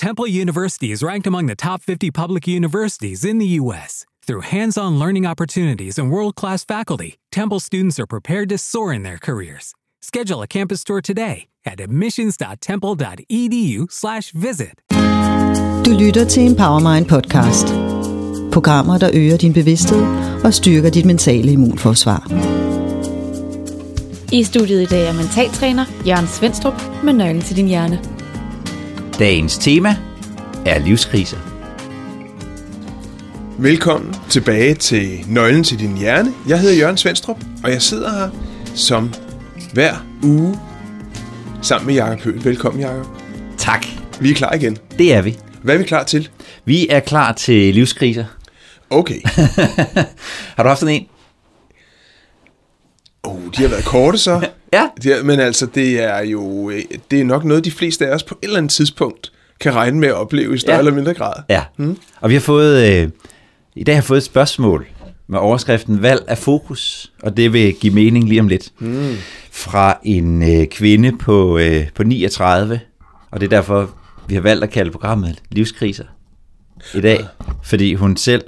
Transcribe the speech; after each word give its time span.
Temple 0.00 0.26
University 0.26 0.90
is 0.92 1.02
ranked 1.02 1.26
among 1.26 1.44
the 1.44 1.54
top 1.54 1.82
50 1.82 2.10
public 2.10 2.48
universities 2.48 3.22
in 3.22 3.36
the 3.36 3.60
U.S. 3.60 4.06
Through 4.26 4.40
hands 4.40 4.78
on 4.78 4.98
learning 4.98 5.26
opportunities 5.26 5.98
and 5.98 6.10
world 6.10 6.36
class 6.36 6.64
faculty, 6.64 7.18
Temple 7.30 7.60
students 7.60 8.00
are 8.00 8.06
prepared 8.06 8.48
to 8.48 8.56
soar 8.56 8.94
in 8.94 9.02
their 9.02 9.18
careers. 9.18 9.74
Schedule 10.00 10.40
a 10.40 10.46
campus 10.46 10.84
tour 10.84 11.02
today 11.02 11.48
at 11.66 11.80
admissions.temple.edu/slash 11.80 14.30
visit. 14.30 14.80
Du 15.84 15.90
lytter 15.98 16.24
til 16.24 16.42
en 16.42 16.56
Powermind 16.56 17.06
podcast. 17.06 17.66
Programmer, 18.52 18.98
der 18.98 19.10
øger 19.14 19.36
din 19.36 19.52
bevidsthed 19.52 20.02
og 20.44 20.54
styrker 20.54 20.90
dit 20.90 21.06
mentale 21.06 21.52
immunforsvar. 21.52 22.30
I 24.32 24.44
studiet 24.44 24.82
i 24.82 24.86
dag 24.86 25.08
er 25.08 25.12
mentaltræner 25.12 25.84
Jørgen 26.06 26.26
Svendstrup 26.26 26.82
med 27.04 27.12
nøglen 27.12 27.42
til 27.42 27.56
din 27.56 27.66
hjerne. 27.66 28.19
Dagens 29.18 29.58
tema 29.58 29.96
er 30.66 30.78
livskriser. 30.78 31.36
Velkommen 33.58 34.14
tilbage 34.30 34.74
til 34.74 35.24
Nøglen 35.28 35.64
til 35.64 35.78
din 35.78 35.96
hjerne. 35.96 36.32
Jeg 36.48 36.60
hedder 36.60 36.76
Jørgen 36.76 36.96
Svendstrup, 36.96 37.38
og 37.64 37.70
jeg 37.70 37.82
sidder 37.82 38.10
her 38.10 38.30
som 38.74 39.14
hver 39.72 40.06
uge 40.22 40.58
sammen 41.62 41.86
med 41.86 41.94
Jakob 41.94 42.20
Høgh. 42.20 42.44
Velkommen, 42.44 42.80
Jakob. 42.82 43.06
Tak. 43.58 43.86
Vi 44.20 44.30
er 44.30 44.34
klar 44.34 44.52
igen. 44.52 44.78
Det 44.98 45.14
er 45.14 45.22
vi. 45.22 45.38
Hvad 45.62 45.74
er 45.74 45.78
vi 45.78 45.84
klar 45.84 46.04
til? 46.04 46.28
Vi 46.64 46.88
er 46.88 47.00
klar 47.00 47.32
til 47.32 47.74
livskriser. 47.74 48.24
Okay. 48.90 49.20
Har 50.56 50.62
du 50.62 50.68
haft 50.68 50.80
sådan 50.80 50.94
en? 50.94 51.06
Oh, 53.22 53.40
de 53.56 53.62
har 53.62 53.68
været 53.68 53.84
korte 53.84 54.18
så. 54.18 54.40
Ja. 54.72 54.88
De 55.02 55.08
har, 55.10 55.22
men 55.22 55.40
altså, 55.40 55.66
det 55.66 56.02
er 56.02 56.20
jo 56.20 56.70
øh, 56.70 56.82
det 57.10 57.20
er 57.20 57.24
nok 57.24 57.44
noget, 57.44 57.64
de 57.64 57.70
fleste 57.70 58.06
af 58.06 58.14
os 58.14 58.22
på 58.22 58.38
et 58.42 58.46
eller 58.46 58.58
andet 58.58 58.72
tidspunkt 58.72 59.32
kan 59.60 59.74
regne 59.74 59.98
med 60.00 60.08
at 60.08 60.14
opleve 60.14 60.54
i 60.54 60.58
større 60.58 60.74
Ja. 60.74 60.78
eller 60.78 60.92
mindre 60.92 61.14
grad. 61.14 61.32
Ja. 61.48 61.62
Hmm? 61.76 61.96
Og 62.20 62.28
vi 62.30 62.34
har 62.34 62.40
fået, 62.40 62.90
øh, 63.02 63.08
i 63.76 63.84
dag 63.84 63.94
har 63.94 64.02
fået 64.02 64.16
et 64.18 64.24
spørgsmål 64.24 64.86
med 65.28 65.38
overskriften 65.38 66.02
Valg 66.02 66.24
af 66.28 66.38
fokus, 66.38 67.12
og 67.22 67.36
det 67.36 67.52
vil 67.52 67.74
give 67.74 67.94
mening 67.94 68.28
lige 68.28 68.40
om 68.40 68.48
lidt. 68.48 68.68
Hmm. 68.78 69.14
Fra 69.50 69.98
en 70.04 70.60
øh, 70.60 70.66
kvinde 70.66 71.18
på, 71.18 71.58
øh, 71.58 71.88
på 71.94 72.02
39, 72.04 72.80
og 73.30 73.40
det 73.40 73.46
er 73.46 73.50
derfor, 73.56 73.90
vi 74.28 74.34
har 74.34 74.42
valgt 74.42 74.64
at 74.64 74.70
kalde 74.70 74.90
programmet 74.90 75.42
Livskriser 75.50 76.04
i 76.94 77.00
dag, 77.00 77.24
fordi 77.62 77.94
hun 77.94 78.16
selv 78.16 78.42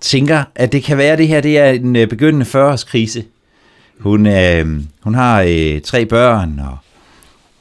tænker, 0.00 0.44
at 0.54 0.72
det 0.72 0.82
kan 0.82 0.98
være, 0.98 1.12
at 1.12 1.18
det 1.18 1.28
her 1.28 1.40
det 1.40 1.58
er 1.58 1.70
en 1.70 1.96
øh, 1.96 2.08
begyndende 2.08 2.46
40-årskrise. 2.46 3.22
Hun, 4.02 4.26
øh, 4.26 4.66
hun 5.02 5.14
har 5.14 5.44
øh, 5.48 5.80
tre 5.80 6.06
børn, 6.06 6.58
og 6.58 6.76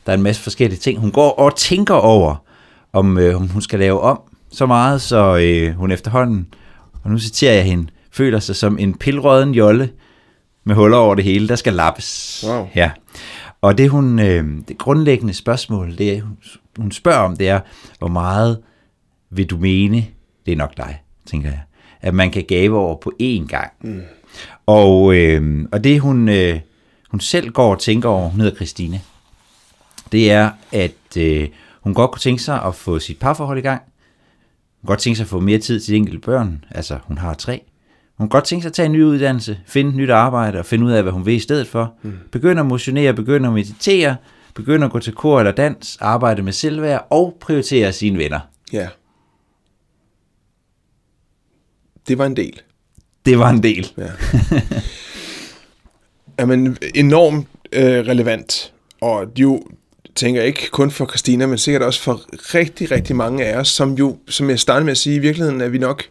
der 0.06 0.12
er 0.12 0.18
en 0.18 0.24
masse 0.24 0.42
forskellige 0.42 0.80
ting. 0.80 1.00
Hun 1.00 1.12
går 1.12 1.32
og 1.32 1.56
tænker 1.56 1.94
over, 1.94 2.36
om, 2.94 3.18
øh, 3.18 3.36
om 3.36 3.48
hun 3.48 3.62
skal 3.62 3.80
lave 3.80 4.02
om 4.02 4.22
så 4.52 4.66
meget, 4.66 5.02
så 5.02 5.38
øh, 5.38 5.74
hun 5.74 5.92
efterhånden, 5.92 6.48
og 7.04 7.12
nu 7.12 7.20
citerer 7.20 7.54
jeg 7.54 7.64
hende, 7.64 7.88
føler 8.12 8.40
sig 8.40 8.56
som 8.56 8.78
en 8.78 8.98
pilrøden 8.98 9.54
jolle 9.54 9.90
med 10.64 10.76
huller 10.76 10.98
over 10.98 11.16
det 11.16 11.24
hele, 11.24 11.48
der 11.48 11.56
skal 11.56 11.74
lappes. 11.74 12.44
Wow. 12.48 12.68
Ja. 12.76 12.92
Og 13.62 13.78
det 13.78 13.90
hun, 13.90 14.20
øh, 14.20 14.46
det 14.68 14.78
grundlæggende 14.78 15.34
spørgsmål, 15.34 15.98
det 15.98 16.24
hun, 16.78 16.92
spørger 16.92 17.20
om, 17.20 17.38
det 17.38 17.50
er, 17.50 17.60
hvor 18.00 18.08
meget 18.08 18.60
vil 19.30 19.46
du 19.46 19.58
mene, 19.58 20.06
det 20.46 20.52
er 20.52 20.56
nok 20.56 20.78
dig, 20.78 21.02
tænker 21.26 21.50
jeg, 21.50 21.62
at 22.02 22.14
man 22.14 22.32
kan 22.32 22.44
gave 22.48 22.78
over 22.78 22.96
på 22.96 23.12
én 23.22 23.48
gang. 23.48 23.72
Mm. 23.82 24.02
Og, 24.72 25.16
øh, 25.16 25.66
og 25.72 25.84
det 25.84 26.00
hun, 26.00 26.30
øh, 26.30 26.60
hun 27.10 27.20
selv 27.20 27.52
går 27.52 27.72
og 27.72 27.80
tænker 27.80 28.10
over, 28.10 28.30
hun 28.30 28.40
hedder 28.42 28.56
Christine, 28.56 29.02
det 30.12 30.32
er, 30.32 30.52
at 30.72 31.18
øh, 31.18 31.50
hun 31.82 31.94
godt 31.94 32.12
kunne 32.12 32.20
tænke 32.20 32.44
sig 32.44 32.64
at 32.64 32.76
få 32.76 33.00
sit 33.00 33.20
parforhold 33.20 33.58
i 33.58 33.62
gang. 33.62 33.82
Hun 34.82 34.88
godt 34.88 35.00
tænke 35.00 35.18
sig 35.18 35.24
at 35.24 35.30
få 35.30 35.40
mere 35.40 35.60
tid 35.60 35.80
til 35.80 35.94
de 35.94 35.98
enkelte 35.98 36.20
børn. 36.20 36.64
Altså, 36.72 37.00
hun 37.04 37.18
har 37.18 37.34
tre. 37.34 37.62
Hun 38.18 38.30
kunne 38.30 38.38
godt 38.40 38.44
tænke 38.44 38.64
sig 38.64 38.70
at 38.70 38.74
tage 38.74 38.86
en 38.86 38.92
ny 38.92 39.04
uddannelse, 39.04 39.60
finde 39.66 39.90
et 39.90 39.96
nyt 39.96 40.10
arbejde 40.10 40.60
og 40.60 40.66
finde 40.66 40.86
ud 40.86 40.92
af, 40.92 41.04
hvad 41.04 41.12
hun 41.12 41.26
vil 41.26 41.34
i 41.34 41.40
stedet 41.40 41.68
for. 41.68 41.94
Mm. 42.02 42.14
Begynde 42.32 42.60
at 42.60 42.66
motionere, 42.66 43.14
begynde 43.14 43.48
at 43.48 43.54
meditere, 43.54 44.16
begynde 44.56 44.86
at 44.86 44.92
gå 44.92 45.00
til 45.00 45.14
kor 45.14 45.40
eller 45.40 45.52
dans, 45.52 45.98
arbejde 46.02 46.42
med 46.42 46.54
selvværd 46.54 47.08
og 47.10 47.38
prioritere 47.40 47.94
sine 47.94 48.18
venner. 48.18 48.40
ja. 48.74 48.88
Det 52.08 52.18
var 52.18 52.26
en 52.26 52.36
del. 52.36 52.62
Det 53.26 53.40
var 53.40 53.50
en 53.50 53.64
del. 53.64 53.92
Ja. 53.98 54.04
Jamen, 56.40 56.78
enormt 56.96 57.48
øh, 57.72 58.08
relevant, 58.08 58.74
og 59.02 59.26
jo 59.38 59.64
tænker 60.16 60.42
jeg 60.42 60.48
ikke 60.48 60.70
kun 60.72 60.92
for 60.92 61.06
Christina, 61.06 61.46
men 61.46 61.58
sikkert 61.58 61.82
også 61.82 62.02
for 62.02 62.22
rigtig, 62.56 62.92
rigtig 62.92 63.16
mange 63.16 63.46
af 63.46 63.58
os, 63.58 63.68
som 63.68 63.94
jo, 63.94 64.18
som 64.30 64.50
jeg 64.50 64.60
startede 64.60 64.86
med 64.86 64.92
at 64.92 64.98
sige, 64.98 65.16
i 65.16 65.20
virkeligheden 65.20 65.62
er 65.62 65.68
vi 65.68 65.78
nok... 65.78 66.04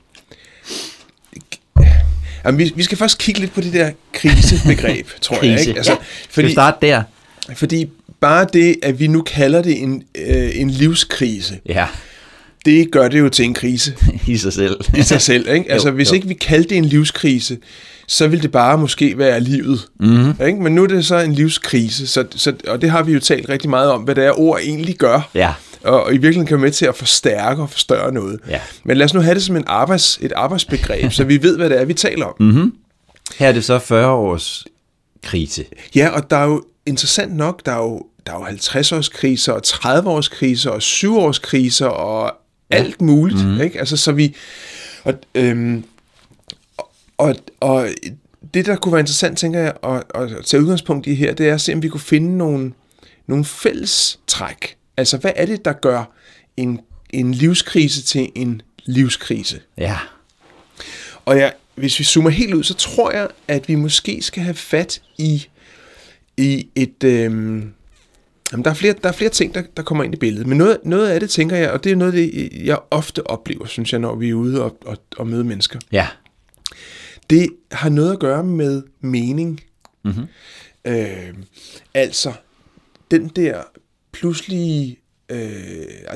Jamen, 2.44 2.58
vi, 2.58 2.72
vi 2.76 2.82
skal 2.82 2.98
først 2.98 3.18
kigge 3.18 3.40
lidt 3.40 3.52
på 3.52 3.60
det 3.60 3.72
der 3.72 3.90
krisebegreb, 4.12 5.06
tror 5.20 5.44
jeg. 5.44 5.56
Krise. 5.56 5.68
Ikke? 5.68 5.78
Altså, 5.78 5.92
ja. 5.92 5.98
Skal 6.22 6.32
fordi, 6.32 6.52
starte 6.52 6.86
der? 6.86 7.02
fordi 7.54 7.90
bare 8.20 8.46
det, 8.52 8.76
at 8.82 9.00
vi 9.00 9.06
nu 9.06 9.22
kalder 9.22 9.62
det 9.62 9.82
en, 9.82 10.02
øh, 10.14 10.50
en 10.60 10.70
livskrise, 10.70 11.60
Ja, 11.66 11.86
det 12.64 12.90
gør 12.92 13.08
det 13.08 13.18
jo 13.20 13.28
til 13.28 13.44
en 13.44 13.54
krise 13.54 13.94
i 14.26 14.36
sig 14.36 14.52
selv. 14.52 14.80
i 14.98 15.02
sig 15.02 15.20
selv. 15.20 15.48
Ikke? 15.48 15.70
Altså, 15.72 15.88
Jo, 15.88 15.94
hvis 15.94 16.10
jo. 16.10 16.14
ikke 16.14 16.28
vi 16.28 16.34
kaldte 16.34 16.68
det 16.70 16.76
en 16.76 16.84
livskrise, 16.84 17.58
så 18.06 18.28
ville 18.28 18.42
det 18.42 18.52
bare 18.52 18.78
måske 18.78 19.18
være 19.18 19.40
livet. 19.40 19.88
Mm-hmm. 20.00 20.46
Ikke? 20.46 20.62
Men 20.62 20.74
nu 20.74 20.82
er 20.82 20.86
det 20.86 21.06
så 21.06 21.18
en 21.18 21.32
livskrise, 21.32 22.06
så, 22.06 22.24
så, 22.36 22.52
og 22.68 22.82
det 22.82 22.90
har 22.90 23.02
vi 23.02 23.12
jo 23.12 23.20
talt 23.20 23.48
rigtig 23.48 23.70
meget 23.70 23.90
om, 23.90 24.02
hvad 24.02 24.14
det 24.14 24.24
er, 24.24 24.40
ord 24.40 24.60
egentlig 24.62 24.96
gør. 24.96 25.30
Ja. 25.34 25.54
Og, 25.84 26.04
og 26.04 26.10
i 26.14 26.16
virkeligheden 26.16 26.46
kan 26.46 26.56
være 26.56 26.62
med 26.66 26.70
til 26.72 26.86
at 26.86 26.96
forstærke 26.96 27.62
og 27.62 27.70
forstørre 27.70 28.12
noget. 28.12 28.40
Ja. 28.48 28.60
Men 28.84 28.96
lad 28.96 29.04
os 29.04 29.14
nu 29.14 29.20
have 29.20 29.34
det 29.34 29.42
som 29.42 29.56
en 29.56 29.64
arbejds, 29.66 30.18
et 30.22 30.32
arbejdsbegreb, 30.36 31.12
så 31.18 31.24
vi 31.24 31.42
ved, 31.42 31.56
hvad 31.56 31.70
det 31.70 31.80
er, 31.80 31.84
vi 31.84 31.94
taler 31.94 32.24
om. 32.26 32.34
Mm. 32.40 32.72
Her 33.38 33.48
er 33.48 33.52
det 33.52 33.64
så 33.64 33.78
40 33.78 34.06
års 34.10 34.66
krise. 35.24 35.64
Ja, 35.94 36.08
og 36.08 36.30
der 36.30 36.36
er 36.36 36.44
jo 36.46 36.62
interessant 36.86 37.36
nok, 37.36 37.66
der 37.66 37.72
er 37.72 37.76
jo, 37.78 38.02
der 38.26 38.32
er 38.32 38.38
jo 38.38 38.44
50-årskriser, 38.46 39.52
og 39.52 39.62
30-årskriser, 39.66 40.70
og 40.70 40.76
7-årskriser, 40.82 41.86
og 41.86 42.32
ja. 42.70 42.76
alt 42.76 43.00
muligt. 43.00 43.46
Mm. 43.46 43.60
Ikke? 43.60 43.78
Altså, 43.78 43.96
så 43.96 44.12
vi... 44.12 44.36
Og, 45.04 45.14
øhm, 45.34 45.84
og, 47.18 47.36
og 47.60 47.88
det, 48.54 48.66
der 48.66 48.76
kunne 48.76 48.92
være 48.92 49.00
interessant, 49.00 49.38
tænker 49.38 49.60
jeg, 49.60 49.74
at, 49.82 50.02
at 50.14 50.44
tage 50.44 50.62
udgangspunkt 50.62 51.06
i 51.06 51.14
her, 51.14 51.34
det 51.34 51.48
er 51.48 51.54
at 51.54 51.60
se, 51.60 51.72
om 51.74 51.82
vi 51.82 51.88
kunne 51.88 52.00
finde 52.00 52.38
nogle, 52.38 52.72
nogle 53.26 53.44
fælles 53.44 54.20
træk. 54.26 54.76
Altså, 54.96 55.16
hvad 55.16 55.32
er 55.36 55.46
det, 55.46 55.64
der 55.64 55.72
gør 55.72 56.04
en, 56.56 56.80
en 57.10 57.34
livskrise 57.34 58.02
til 58.02 58.28
en 58.34 58.62
livskrise? 58.84 59.60
Ja. 59.78 59.98
Og 61.24 61.38
jeg, 61.38 61.52
hvis 61.74 61.98
vi 61.98 62.04
zoomer 62.04 62.30
helt 62.30 62.54
ud, 62.54 62.62
så 62.62 62.74
tror 62.74 63.12
jeg, 63.12 63.28
at 63.48 63.68
vi 63.68 63.74
måske 63.74 64.22
skal 64.22 64.42
have 64.42 64.54
fat 64.54 65.02
i, 65.18 65.46
i 66.36 66.68
et... 66.74 67.04
Øhm, 67.04 67.72
jamen 68.52 68.64
der, 68.64 68.70
er 68.70 68.74
flere, 68.74 68.94
der 69.02 69.08
er 69.08 69.12
flere 69.12 69.30
ting, 69.30 69.54
der, 69.54 69.62
der 69.76 69.82
kommer 69.82 70.04
ind 70.04 70.14
i 70.14 70.16
billedet. 70.16 70.46
Men 70.46 70.58
noget, 70.58 70.78
noget 70.84 71.08
af 71.08 71.20
det, 71.20 71.30
tænker 71.30 71.56
jeg, 71.56 71.70
og 71.70 71.84
det 71.84 71.92
er 71.92 71.96
noget 71.96 72.14
det, 72.14 72.50
jeg 72.64 72.78
ofte 72.90 73.26
oplever, 73.26 73.66
synes 73.66 73.92
jeg, 73.92 74.00
når 74.00 74.14
vi 74.14 74.30
er 74.30 74.34
ude 74.34 74.64
og, 74.64 74.78
og, 74.86 74.96
og 75.16 75.26
møder 75.26 75.44
mennesker. 75.44 75.78
Ja. 75.92 76.06
Det 77.30 77.48
har 77.72 77.88
noget 77.88 78.12
at 78.12 78.18
gøre 78.18 78.44
med 78.44 78.82
mening. 79.00 79.60
Mm-hmm. 80.04 80.26
Øh, 80.84 81.34
altså, 81.94 82.32
den 83.10 83.28
der 83.28 83.62
pludselige... 84.12 84.98
Øh, 85.30 85.38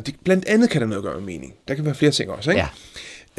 det, 0.06 0.14
blandt 0.24 0.48
andet 0.48 0.70
kan 0.70 0.80
der 0.80 0.86
noget 0.86 0.98
at 0.98 1.04
gøre 1.04 1.20
med 1.20 1.26
mening. 1.26 1.52
Der 1.68 1.74
kan 1.74 1.84
være 1.84 1.94
flere 1.94 2.12
ting 2.12 2.30
også, 2.30 2.50
ikke? 2.50 2.60
Ja. 2.60 2.68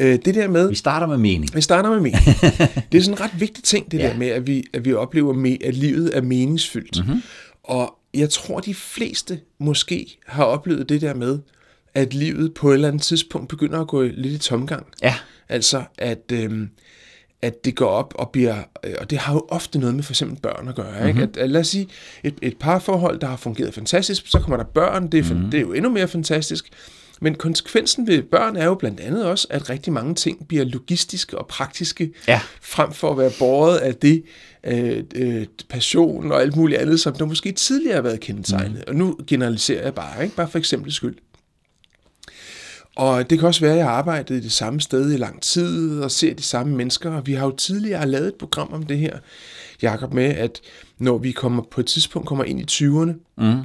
Øh, 0.06 0.18
det 0.24 0.34
der 0.34 0.48
med... 0.48 0.68
Vi 0.68 0.74
starter 0.74 1.06
med 1.06 1.18
mening. 1.18 1.54
Vi 1.54 1.60
starter 1.60 1.90
med 1.90 2.00
mening. 2.00 2.24
det 2.92 2.98
er 2.98 3.02
sådan 3.02 3.14
en 3.14 3.20
ret 3.20 3.40
vigtig 3.40 3.64
ting, 3.64 3.90
det 3.90 3.98
ja. 3.98 4.04
Ja. 4.04 4.12
der 4.12 4.18
med, 4.18 4.28
at 4.28 4.46
vi, 4.46 4.64
at 4.72 4.84
vi 4.84 4.94
oplever, 4.94 5.32
med, 5.32 5.56
at 5.64 5.74
livet 5.74 6.16
er 6.16 6.22
meningsfyldt. 6.22 7.06
Mm-hmm. 7.06 7.22
Og 7.62 7.98
jeg 8.18 8.30
tror, 8.30 8.60
de 8.60 8.74
fleste 8.74 9.40
måske 9.58 10.18
har 10.26 10.44
oplevet 10.44 10.88
det 10.88 11.00
der 11.00 11.14
med, 11.14 11.38
at 11.94 12.14
livet 12.14 12.54
på 12.54 12.70
et 12.70 12.74
eller 12.74 12.88
andet 12.88 13.02
tidspunkt 13.02 13.48
begynder 13.48 13.80
at 13.80 13.88
gå 13.88 14.02
lidt 14.02 14.34
i 14.34 14.38
tomgang. 14.38 14.86
Ja. 15.02 15.14
Altså, 15.48 15.84
at, 15.98 16.32
øhm, 16.32 16.68
at 17.42 17.64
det 17.64 17.76
går 17.76 17.88
op 17.88 18.14
og 18.16 18.30
bliver... 18.30 18.56
øh, 18.84 18.94
Og 19.00 19.10
det 19.10 19.18
har 19.18 19.32
jo 19.32 19.46
ofte 19.48 19.78
noget 19.78 19.94
med 19.94 20.02
for 20.02 20.12
eksempel 20.12 20.40
børn 20.40 20.68
at 20.68 20.74
gøre. 20.74 20.90
Mm-hmm. 20.92 21.08
Ikke? 21.08 21.22
At, 21.22 21.36
at, 21.36 21.50
lad 21.50 21.60
os 21.60 21.68
sige, 21.68 21.88
et, 22.24 22.34
et 22.42 22.56
parforhold, 22.58 23.20
der 23.20 23.26
har 23.26 23.36
fungeret 23.36 23.74
fantastisk, 23.74 24.22
så 24.26 24.38
kommer 24.38 24.56
der 24.56 24.64
børn, 24.64 25.08
det 25.12 25.26
er, 25.26 25.34
mm-hmm. 25.34 25.50
det 25.50 25.58
er 25.58 25.62
jo 25.62 25.72
endnu 25.72 25.90
mere 25.90 26.08
fantastisk. 26.08 26.68
Men 27.20 27.34
konsekvensen 27.34 28.06
ved 28.06 28.22
børn 28.22 28.56
er 28.56 28.64
jo 28.64 28.74
blandt 28.74 29.00
andet 29.00 29.24
også, 29.26 29.46
at 29.50 29.70
rigtig 29.70 29.92
mange 29.92 30.14
ting 30.14 30.48
bliver 30.48 30.64
logistiske 30.64 31.38
og 31.38 31.46
praktiske, 31.46 32.12
Ja. 32.28 32.40
frem 32.60 32.92
for 32.92 33.10
at 33.10 33.18
være 33.18 33.30
båret 33.38 33.76
af 33.78 33.94
det 33.94 34.22
øh, 34.64 35.04
øh, 35.14 35.46
passion 35.68 36.32
og 36.32 36.40
alt 36.40 36.56
muligt 36.56 36.80
andet, 36.80 37.00
som 37.00 37.14
der 37.14 37.24
måske 37.24 37.52
tidligere 37.52 37.94
har 37.94 38.02
været 38.02 38.20
kendetegnet. 38.20 38.76
Mm. 38.76 38.84
Og 38.88 38.94
nu 38.94 39.18
generaliserer 39.26 39.82
jeg 39.82 39.94
bare, 39.94 40.24
ikke? 40.24 40.36
bare 40.36 40.48
for 40.48 40.58
eksempel 40.58 40.92
skyld. 40.92 41.16
Og 42.96 43.30
det 43.30 43.38
kan 43.38 43.48
også 43.48 43.60
være, 43.60 43.72
at 43.72 43.78
jeg 43.78 43.86
har 43.86 43.92
arbejdet 43.92 44.36
i 44.36 44.40
det 44.40 44.52
samme 44.52 44.80
sted 44.80 45.12
i 45.12 45.16
lang 45.16 45.42
tid 45.42 46.00
og 46.00 46.10
ser 46.10 46.34
de 46.34 46.42
samme 46.42 46.76
mennesker. 46.76 47.10
Og 47.10 47.26
vi 47.26 47.32
har 47.32 47.46
jo 47.46 47.56
tidligere 47.56 48.06
lavet 48.06 48.26
et 48.28 48.34
program 48.34 48.72
om 48.72 48.82
det 48.82 48.98
her, 48.98 49.18
Jakob, 49.82 50.12
med, 50.14 50.24
at 50.24 50.60
når 50.98 51.18
vi 51.18 51.32
kommer 51.32 51.62
på 51.70 51.80
et 51.80 51.86
tidspunkt 51.86 52.28
kommer 52.28 52.44
ind 52.44 52.60
i 52.60 52.64
20'erne, 52.70 53.34
mm. 53.38 53.62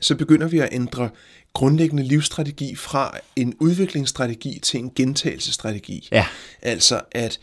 Så 0.00 0.14
begynder 0.14 0.48
vi 0.48 0.58
at 0.58 0.68
ændre 0.72 1.10
grundlæggende 1.52 2.02
livsstrategi 2.02 2.74
fra 2.74 3.18
en 3.36 3.54
udviklingsstrategi 3.60 4.58
til 4.62 4.80
en 4.80 4.92
gentagelsesstrategi. 4.94 6.08
Ja. 6.12 6.26
Altså 6.62 7.00
at 7.12 7.40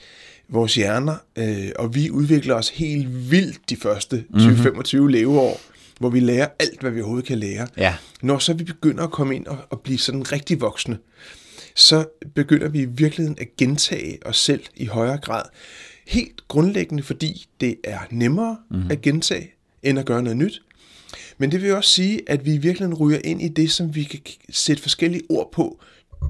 vores 0.50 0.76
hjerner, 0.76 1.16
øh, 1.36 1.68
og 1.80 1.96
vi 1.96 2.10
udvikler 2.10 2.56
os 2.56 2.70
helt 2.70 3.32
vildt 3.32 3.70
de 3.70 3.76
første 3.76 4.24
20-25 4.34 4.38
mm-hmm. 4.38 5.08
leveår, 5.08 5.62
hvor 6.00 6.10
vi 6.10 6.20
lærer 6.20 6.48
alt, 6.60 6.82
hvad 6.82 6.92
vi 6.92 7.02
overhovedet 7.02 7.28
kan 7.28 7.38
lære. 7.38 7.68
Ja. 7.78 7.96
Når 8.22 8.38
så 8.38 8.54
vi 8.54 8.64
begynder 8.64 9.04
at 9.04 9.12
komme 9.12 9.36
ind 9.36 9.48
og, 9.48 9.58
og 9.70 9.80
blive 9.82 9.98
sådan 9.98 10.32
rigtig 10.32 10.62
voksne, 10.62 10.98
så 11.76 12.06
begynder 12.36 12.70
vi 12.70 12.82
i 12.82 12.86
virkeligheden 12.86 13.38
at 13.42 13.48
gentage 13.58 14.18
os 14.26 14.38
selv 14.38 14.64
i 14.76 14.86
højere 14.86 15.18
grad. 15.18 15.44
Helt 16.08 16.48
grundlæggende, 16.48 17.04
fordi 17.04 17.46
det 17.62 17.76
er 17.84 18.00
nemmere 18.10 18.58
mm-hmm. 18.70 18.92
at 18.92 19.02
gentage, 19.02 19.52
end 19.84 20.00
at 20.00 20.06
gøre 20.06 20.24
noget 20.24 20.38
nyt. 20.38 20.62
Men 21.38 21.52
det 21.52 21.62
vil 21.62 21.76
også 21.76 21.90
sige, 21.92 22.22
at 22.28 22.46
vi 22.46 22.54
i 22.54 22.58
virkeligheden 22.58 22.94
ryger 22.94 23.20
ind 23.24 23.42
i 23.42 23.48
det, 23.48 23.72
som 23.72 23.96
vi 23.96 24.04
kan 24.04 24.20
sætte 24.50 24.82
forskellige 24.84 25.24
ord 25.30 25.50
på. 25.52 25.80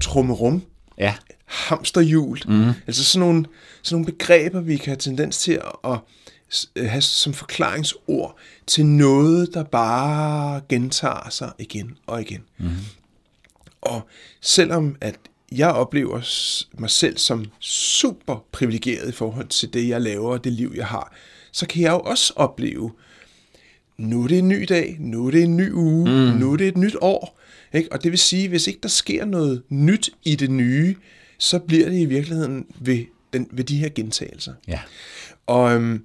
Trummerum, 0.02 0.62
Ja. 0.98 1.14
hamsterhjul. 1.44 2.38
Mm. 2.48 2.68
Altså 2.86 3.04
sådan 3.04 3.26
nogle, 3.26 3.44
sådan 3.82 3.94
nogle 3.94 4.12
begreber, 4.12 4.60
vi 4.60 4.76
kan 4.76 4.86
have 4.86 4.96
tendens 4.96 5.38
til 5.38 5.60
at, 5.84 5.98
s- 6.54 6.70
have 6.76 7.00
som 7.02 7.32
forklaringsord 7.34 8.36
til 8.66 8.86
noget, 8.86 9.54
der 9.54 9.62
bare 9.64 10.60
gentager 10.68 11.30
sig 11.30 11.52
igen 11.58 11.96
og 12.06 12.20
igen. 12.20 12.42
Mm. 12.58 12.68
Og 13.80 14.08
selvom 14.40 14.96
at 15.00 15.14
jeg 15.52 15.70
oplever 15.70 16.20
mig 16.80 16.90
selv 16.90 17.18
som 17.18 17.44
super 17.60 18.44
privilegeret 18.52 19.08
i 19.08 19.12
forhold 19.12 19.48
til 19.48 19.72
det, 19.72 19.88
jeg 19.88 20.00
laver 20.00 20.32
og 20.32 20.44
det 20.44 20.52
liv, 20.52 20.72
jeg 20.76 20.86
har, 20.86 21.12
så 21.52 21.66
kan 21.66 21.82
jeg 21.82 21.90
jo 21.92 22.00
også 22.00 22.32
opleve, 22.36 22.92
nu 23.98 24.22
er 24.24 24.28
det 24.28 24.38
en 24.38 24.48
ny 24.48 24.66
dag, 24.68 24.96
nu 25.00 25.26
er 25.26 25.30
det 25.30 25.42
en 25.42 25.56
ny 25.56 25.72
uge, 25.72 26.04
mm. 26.10 26.38
nu 26.38 26.52
er 26.52 26.56
det 26.56 26.68
et 26.68 26.76
nyt 26.76 26.96
år. 27.00 27.40
Ikke? 27.72 27.92
Og 27.92 28.02
det 28.02 28.10
vil 28.10 28.18
sige, 28.18 28.48
hvis 28.48 28.66
ikke 28.66 28.80
der 28.82 28.88
sker 28.88 29.24
noget 29.24 29.62
nyt 29.68 30.10
i 30.24 30.34
det 30.34 30.50
nye, 30.50 30.96
så 31.38 31.58
bliver 31.58 31.88
det 31.88 31.98
i 31.98 32.04
virkeligheden 32.04 32.66
ved, 32.80 33.04
den, 33.32 33.48
ved 33.52 33.64
de 33.64 33.78
her 33.78 33.88
gentagelser. 33.88 34.52
Ja. 34.68 34.80
Og, 35.46 35.74
øhm, 35.74 36.04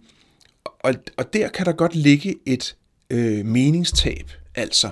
og, 0.66 0.94
og 1.18 1.34
der 1.34 1.48
kan 1.48 1.66
der 1.66 1.72
godt 1.72 1.96
ligge 1.96 2.36
et 2.46 2.76
øh, 3.10 3.46
meningstab. 3.46 4.32
Altså, 4.56 4.90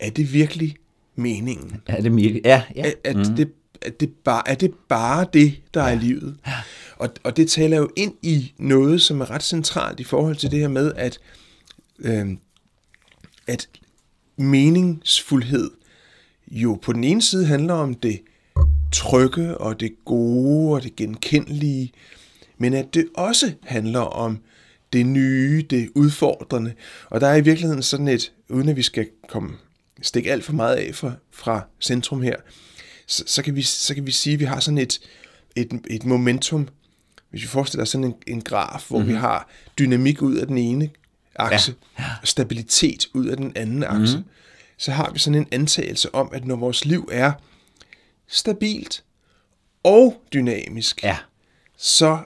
er 0.00 0.10
det 0.10 0.32
virkelig 0.32 0.76
meningen? 1.16 1.80
Er 1.86 2.00
det 2.00 2.12
Mirke? 2.12 2.40
Ja, 2.44 2.62
ja. 2.76 2.82
At, 2.82 2.94
at, 3.04 3.16
mm. 3.16 3.36
det, 3.36 3.50
at 3.82 4.00
det 4.00 4.10
bare, 4.24 4.48
er 4.48 4.54
det 4.54 4.72
bare 4.88 5.26
det, 5.32 5.54
der 5.74 5.84
ja. 5.84 5.90
er 5.90 6.00
livet? 6.00 6.36
Og, 6.96 7.08
og 7.22 7.36
det 7.36 7.50
taler 7.50 7.76
jo 7.76 7.90
ind 7.96 8.12
i 8.22 8.52
noget, 8.58 9.02
som 9.02 9.20
er 9.20 9.30
ret 9.30 9.42
centralt 9.42 10.00
i 10.00 10.04
forhold 10.04 10.36
til 10.36 10.50
det 10.50 10.58
her 10.58 10.68
med, 10.68 10.92
at, 10.96 11.18
øh, 11.98 12.26
at 13.46 13.68
meningsfuldhed 14.36 15.70
jo 16.50 16.78
på 16.82 16.92
den 16.92 17.04
ene 17.04 17.22
side 17.22 17.46
handler 17.46 17.74
om 17.74 17.94
det 17.94 18.20
trygge 18.92 19.58
og 19.58 19.80
det 19.80 19.94
gode 20.04 20.74
og 20.74 20.82
det 20.82 20.96
genkendelige, 20.96 21.92
men 22.58 22.74
at 22.74 22.94
det 22.94 23.08
også 23.14 23.52
handler 23.62 24.00
om 24.00 24.38
det 24.92 25.06
nye, 25.06 25.66
det 25.70 25.90
udfordrende. 25.94 26.72
Og 27.10 27.20
der 27.20 27.26
er 27.26 27.36
i 27.36 27.40
virkeligheden 27.40 27.82
sådan 27.82 28.08
et, 28.08 28.32
uden 28.48 28.68
at 28.68 28.76
vi 28.76 28.82
skal 28.82 29.08
komme 29.28 29.50
stikke 30.02 30.32
alt 30.32 30.44
for 30.44 30.52
meget 30.52 30.76
af 30.76 30.94
fra, 30.94 31.12
fra 31.30 31.66
centrum 31.80 32.22
her, 32.22 32.36
så, 33.06 33.24
så, 33.26 33.42
kan 33.42 33.56
vi, 33.56 33.62
så 33.62 33.94
kan 33.94 34.06
vi 34.06 34.10
sige, 34.10 34.34
at 34.34 34.40
vi 34.40 34.44
har 34.44 34.60
sådan 34.60 34.78
et, 34.78 35.00
et, 35.56 35.80
et 35.90 36.04
momentum. 36.04 36.68
Hvis 37.30 37.42
vi 37.42 37.46
forestiller 37.46 37.82
os 37.82 37.88
sådan 37.88 38.04
en, 38.04 38.14
en 38.26 38.40
graf, 38.40 38.88
hvor 38.88 38.98
mm-hmm. 38.98 39.12
vi 39.12 39.18
har 39.18 39.48
dynamik 39.78 40.22
ud 40.22 40.36
af 40.36 40.46
den 40.46 40.58
ene 40.58 40.90
akse, 41.36 41.74
ja. 41.98 42.04
og 42.22 42.28
stabilitet 42.28 43.06
ud 43.14 43.26
af 43.26 43.36
den 43.36 43.52
anden 43.56 43.84
akse, 43.84 44.16
mm-hmm. 44.16 44.30
så 44.78 44.92
har 44.92 45.10
vi 45.12 45.18
sådan 45.18 45.34
en 45.34 45.48
antagelse 45.52 46.14
om, 46.14 46.28
at 46.32 46.44
når 46.44 46.56
vores 46.56 46.84
liv 46.84 47.08
er 47.12 47.32
stabilt 48.28 49.04
og 49.82 50.22
dynamisk, 50.32 51.02
Ja. 51.02 51.16
så 51.76 52.18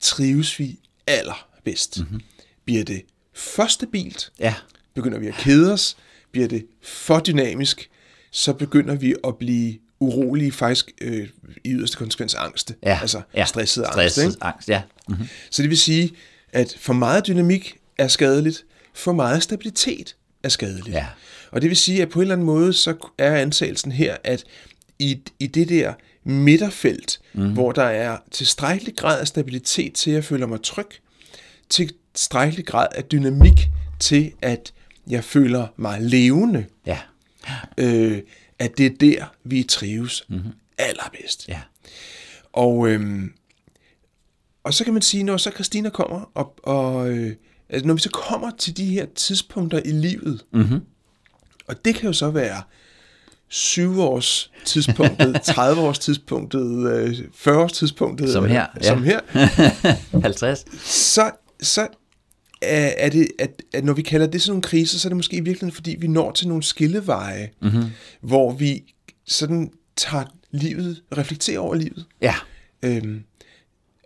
trives 0.00 0.58
vi 0.58 0.78
allerbedst. 1.06 1.98
Mm-hmm. 2.00 2.20
Bliver 2.64 2.84
det 2.84 3.02
for 3.34 3.66
stabilt, 3.66 4.32
Ja. 4.38 4.54
begynder 4.94 5.18
vi 5.18 5.26
at 5.26 5.34
kede 5.34 5.72
os, 5.72 5.96
bliver 6.32 6.48
det 6.48 6.66
for 6.82 7.20
dynamisk, 7.20 7.90
så 8.30 8.52
begynder 8.52 8.94
vi 8.94 9.14
at 9.26 9.36
blive 9.38 9.78
urolige, 10.00 10.52
faktisk 10.52 10.90
øh, 11.00 11.28
i 11.64 11.70
yderste 11.70 11.96
konsekvens 11.96 12.34
angste. 12.34 12.74
Ja. 12.82 12.98
Altså 13.00 13.22
ja. 13.34 13.44
stresset 13.44 13.82
angst. 13.82 13.94
Stresset 13.94 14.24
Ikke? 14.24 14.44
angst, 14.44 14.68
ja. 14.68 14.82
Mm-hmm. 15.08 15.26
Så 15.50 15.62
det 15.62 15.70
vil 15.70 15.78
sige, 15.78 16.10
at 16.52 16.76
for 16.80 16.92
meget 16.92 17.26
dynamik 17.26 17.76
er 17.98 18.08
skadeligt, 18.08 18.64
for 18.94 19.12
meget 19.12 19.42
stabilitet 19.42 20.16
er 20.42 20.48
skadeligt. 20.48 20.88
Ja. 20.88 21.06
Og 21.50 21.62
det 21.62 21.70
vil 21.70 21.76
sige, 21.76 22.02
at 22.02 22.08
på 22.08 22.18
en 22.18 22.22
eller 22.22 22.34
anden 22.34 22.46
måde, 22.46 22.72
så 22.72 23.10
er 23.18 23.36
antagelsen 23.36 23.92
her, 23.92 24.16
at 24.24 24.44
i, 24.98 25.20
i 25.38 25.46
det 25.46 25.68
der 25.68 25.94
midterfelt, 26.24 27.20
mm. 27.32 27.52
hvor 27.52 27.72
der 27.72 27.82
er 27.82 28.18
tilstrækkelig 28.30 28.96
grad 28.96 29.20
af 29.20 29.28
stabilitet 29.28 29.94
til, 29.94 30.10
at 30.10 30.14
jeg 30.14 30.24
føler 30.24 30.46
mig 30.46 30.62
tryg, 30.62 30.86
tilstrækkelig 31.68 32.66
grad 32.66 32.86
af 32.94 33.04
dynamik 33.04 33.70
til, 34.00 34.32
at 34.42 34.72
jeg 35.06 35.24
føler 35.24 35.66
mig 35.76 36.00
levende, 36.00 36.66
Ja. 36.86 36.98
øh, 37.78 38.22
at 38.58 38.78
det 38.78 38.86
er 38.86 38.96
der, 39.00 39.24
vi 39.44 39.62
trives 39.62 40.24
mm-hmm. 40.28 40.52
allerbedst. 40.78 41.48
Ja. 41.48 41.60
Og, 42.52 42.88
øhm, 42.88 43.32
og 44.64 44.74
så 44.74 44.84
kan 44.84 44.92
man 44.92 45.02
sige, 45.02 45.22
når 45.22 45.36
så 45.36 45.50
Christina 45.50 45.90
kommer, 45.90 46.30
og, 46.34 46.54
og 46.62 47.10
øh, 47.10 47.34
altså 47.68 47.86
når 47.86 47.94
vi 47.94 48.00
så 48.00 48.10
kommer 48.10 48.50
til 48.58 48.76
de 48.76 48.84
her 48.86 49.06
tidspunkter 49.14 49.80
i 49.84 49.90
livet, 49.90 50.44
Mm-hmm. 50.52 50.80
og 51.68 51.84
det 51.84 51.94
kan 51.94 52.06
jo 52.06 52.12
så 52.12 52.30
være 52.30 52.62
7 53.48 54.00
års 54.00 54.50
tidspunktet, 54.64 55.42
30 55.54 55.80
års 55.82 55.98
tidspunktet, 55.98 56.92
øh, 56.92 57.18
40 57.34 57.58
års 57.62 57.72
tidspunktet, 57.72 58.32
Som 58.32 58.44
her, 58.44 58.66
øh, 58.76 58.82
som 58.82 59.04
ja. 59.04 59.18
her, 59.28 60.20
50. 60.22 60.64
så, 60.84 61.30
så 61.60 61.88
er, 62.62 62.92
er 62.96 63.08
det, 63.08 63.28
at, 63.38 63.62
at 63.74 63.84
når 63.84 63.92
vi 63.92 64.02
kalder 64.02 64.26
det 64.26 64.42
sådan 64.42 64.50
nogle 64.52 64.62
kriser, 64.62 64.98
så 64.98 65.08
er 65.08 65.10
det 65.10 65.16
måske 65.16 65.36
i 65.36 65.40
virkeligheden, 65.40 65.72
fordi 65.74 65.96
vi 65.98 66.06
når 66.06 66.32
til 66.32 66.48
nogle 66.48 66.62
skilleveje, 66.62 67.50
mm-hmm. 67.62 67.84
hvor 68.20 68.52
vi 68.52 68.82
sådan 69.26 69.72
tager 69.96 70.24
livet, 70.50 71.02
reflekterer 71.18 71.58
over 71.58 71.74
livet. 71.74 72.04
Ja. 72.20 72.34
Øhm, 72.82 73.22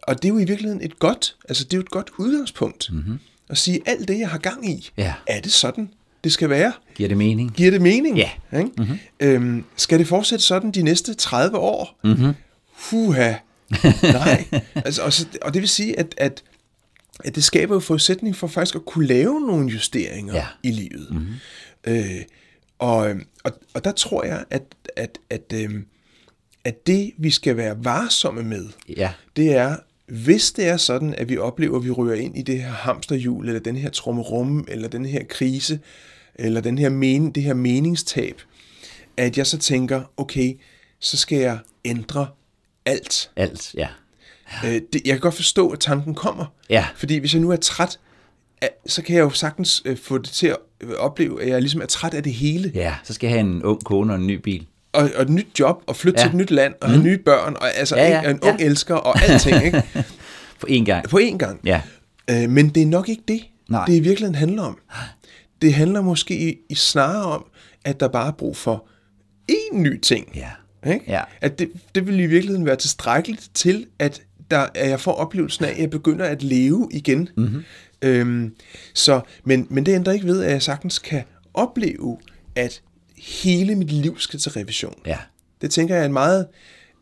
og 0.02 0.22
det 0.22 0.28
er 0.28 0.32
jo 0.32 0.38
i 0.38 0.44
virkeligheden 0.44 0.82
et 0.84 0.98
godt, 0.98 1.36
altså 1.48 1.64
det 1.64 1.72
er 1.72 1.76
jo 1.76 1.82
et 1.82 1.90
godt 1.90 2.10
udgangspunkt. 2.18 2.92
Mm-hmm. 2.92 3.18
At 3.50 3.58
sige, 3.58 3.80
alt 3.86 4.08
det, 4.08 4.18
jeg 4.18 4.28
har 4.28 4.38
gang 4.38 4.68
i, 4.70 4.90
Ja. 4.96 5.14
er 5.26 5.40
det 5.40 5.52
sådan, 5.52 5.88
det 6.24 6.32
skal 6.32 6.50
være? 6.50 6.72
Giver 6.94 7.08
det 7.08 7.16
mening? 7.18 7.52
Giver 7.52 7.70
det 7.70 7.80
mening? 7.82 8.16
Ja. 8.16 8.30
Ikke? 8.58 8.70
Mm-hmm. 8.78 8.98
Øhm, 9.20 9.64
skal 9.76 9.98
det 9.98 10.06
fortsætte 10.06 10.44
sådan 10.44 10.70
de 10.70 10.82
næste 10.82 11.14
30 11.14 11.58
år? 11.58 12.00
Mm-hmm. 12.04 12.32
Huha. 12.90 13.34
Nej. 14.02 14.44
altså, 14.86 15.02
og, 15.02 15.12
så, 15.12 15.26
og 15.42 15.54
det 15.54 15.60
vil 15.62 15.68
sige, 15.68 15.98
at, 15.98 16.14
at, 16.16 16.42
at 17.24 17.34
det 17.34 17.44
skaber 17.44 17.74
jo 17.74 17.80
forudsætning 17.80 18.36
for 18.36 18.46
faktisk 18.46 18.74
at 18.74 18.84
kunne 18.84 19.06
lave 19.06 19.40
nogle 19.40 19.68
justeringer 19.72 20.34
Ja. 20.34 20.46
i 20.62 20.70
livet. 20.70 21.08
Mm-hmm. 21.10 21.34
Øh, 21.84 22.20
og, 22.78 23.14
og, 23.44 23.52
og 23.74 23.84
der 23.84 23.92
tror 23.92 24.24
jeg, 24.24 24.44
at, 24.50 24.62
at, 24.96 25.18
at, 25.30 25.52
øhm, 25.54 25.86
at 26.64 26.86
det, 26.86 27.12
vi 27.18 27.30
skal 27.30 27.56
være 27.56 27.84
varsomme 27.84 28.42
med, 28.42 28.66
Ja. 28.96 29.12
det 29.36 29.52
er, 29.52 29.76
hvis 30.08 30.52
det 30.52 30.68
er 30.68 30.76
sådan, 30.76 31.14
at 31.14 31.28
vi 31.28 31.38
oplever, 31.38 31.76
at 31.76 31.84
vi 31.84 31.90
ryger 31.90 32.14
ind 32.14 32.38
i 32.38 32.42
det 32.42 32.62
her 32.62 32.70
hamsterhjul, 32.70 33.48
eller 33.48 33.60
den 33.60 33.76
her 33.76 33.90
trummerum, 33.90 34.64
eller 34.68 34.88
den 34.88 35.04
her 35.04 35.24
krise, 35.28 35.80
eller 36.34 36.60
den 36.60 36.78
her 36.78 36.88
men, 36.88 37.30
det 37.30 37.42
her 37.42 37.54
meningstab, 37.54 38.40
at 39.16 39.38
jeg 39.38 39.46
så 39.46 39.58
tænker, 39.58 40.02
okay, 40.16 40.60
så 41.00 41.16
skal 41.16 41.38
jeg 41.38 41.58
ændre 41.84 42.26
alt. 42.86 43.30
Alt, 43.36 43.74
ja. 43.74 43.88
Øh, 44.64 44.80
det, 44.92 45.02
jeg 45.04 45.14
kan 45.14 45.20
godt 45.20 45.34
forstå, 45.34 45.70
at 45.70 45.80
tanken 45.80 46.14
kommer. 46.14 46.44
Ja. 46.70 46.86
Fordi 46.96 47.18
hvis 47.18 47.34
jeg 47.34 47.42
nu 47.42 47.50
er 47.50 47.56
træt, 47.56 47.98
så 48.86 49.02
kan 49.02 49.16
jeg 49.16 49.22
jo 49.22 49.30
sagtens 49.30 49.82
øh, 49.84 49.96
få 49.96 50.18
det 50.18 50.28
til 50.28 50.46
at 50.46 50.56
øh, 50.80 50.90
opleve, 50.90 51.42
at 51.42 51.48
jeg 51.48 51.60
ligesom 51.60 51.80
er 51.80 51.86
træt 51.86 52.14
af 52.14 52.22
det 52.22 52.32
hele. 52.32 52.72
Ja, 52.74 52.94
så 53.04 53.14
skal 53.14 53.26
jeg 53.26 53.34
have 53.34 53.50
en 53.50 53.62
ung 53.62 53.84
kone 53.84 54.12
og 54.12 54.18
en 54.18 54.26
ny 54.26 54.34
bil. 54.34 54.66
Og, 54.98 55.10
og 55.16 55.22
et 55.22 55.28
nyt 55.28 55.46
job, 55.60 55.82
og 55.86 55.96
flytte 55.96 56.20
Ja. 56.20 56.24
ja. 56.24 56.30
til 56.30 56.34
et 56.34 56.40
nyt 56.42 56.50
land, 56.50 56.74
og 56.80 56.88
have 56.90 57.02
nye 57.02 57.18
børn, 57.18 57.56
og 57.60 57.74
altså 57.76 57.96
Ja, 57.96 58.02
ja, 58.02 58.08
ja, 58.08 58.22
ja, 58.22 58.30
en 58.30 58.38
ja. 58.42 58.48
ung 58.50 58.60
elsker, 58.60 58.94
og 58.94 59.22
alting, 59.22 59.64
ikke? 59.64 59.82
For 60.60 60.66
én 60.66 60.84
gang. 60.84 61.08
På 61.08 61.18
én 61.22 61.36
gang. 61.36 61.60
Ja. 61.64 61.82
Øh, 62.30 62.50
men 62.50 62.68
det 62.68 62.82
er 62.82 62.86
nok 62.86 63.08
ikke 63.08 63.22
det, 63.28 63.40
Nej. 63.68 63.84
det 63.84 63.94
i 63.94 64.00
virkeligheden 64.00 64.34
handler 64.34 64.62
om. 64.62 64.78
Det 65.62 65.74
handler 65.74 66.00
måske 66.00 66.48
i, 66.50 66.56
i 66.70 66.74
snarere 66.74 67.24
om, 67.24 67.44
at 67.84 68.00
der 68.00 68.08
bare 68.08 68.26
er 68.28 68.32
brug 68.32 68.56
for 68.56 68.86
én 69.52 69.76
ny 69.76 70.00
ting. 70.00 70.28
Ja. 70.34 70.50
Ikke? 70.92 71.04
Ja. 71.08 71.20
At 71.40 71.58
det, 71.58 71.70
det 71.94 72.06
vil 72.06 72.20
i 72.20 72.26
virkeligheden 72.26 72.66
være 72.66 72.76
tilstrækkeligt 72.76 73.50
til, 73.54 73.86
at, 73.98 74.22
der, 74.50 74.66
at 74.74 74.90
jeg 74.90 75.00
får 75.00 75.12
oplevelsen 75.12 75.64
af, 75.64 75.70
at 75.70 75.78
jeg 75.78 75.90
begynder 75.90 76.24
at 76.24 76.42
leve 76.42 76.88
igen. 76.90 77.28
Mm-hmm. 77.36 77.64
Øhm, 78.02 78.54
så, 78.94 79.20
men, 79.44 79.66
men 79.70 79.86
det 79.86 79.94
ændrer 79.94 80.12
ikke 80.12 80.26
ved, 80.26 80.42
at 80.44 80.50
jeg 80.52 80.62
sagtens 80.62 80.98
kan 80.98 81.22
opleve, 81.54 82.18
at 82.56 82.82
hele 83.22 83.74
mit 83.74 83.92
liv 83.92 84.18
skal 84.18 84.40
til 84.40 84.52
revision. 84.52 84.94
Ja. 85.06 85.18
Det 85.60 85.70
tænker 85.70 85.94
jeg 85.94 86.02
er 86.02 86.06
en 86.06 86.12
meget 86.12 86.46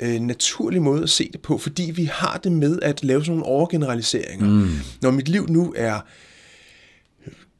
øh, 0.02 0.20
naturlig 0.20 0.82
måde 0.82 1.02
at 1.02 1.11
se 1.11 1.30
det 1.32 1.40
på, 1.40 1.58
fordi 1.58 1.90
vi 1.94 2.04
har 2.04 2.40
det 2.44 2.52
med 2.52 2.78
at 2.82 3.04
lave 3.04 3.20
sådan 3.20 3.30
nogle 3.30 3.44
overgeneraliseringer. 3.44 4.46
Mm. 4.46 4.68
Når 5.02 5.11
mit 5.11 5.28
liv 5.28 5.46
nu 5.49 5.75
er 5.76 6.00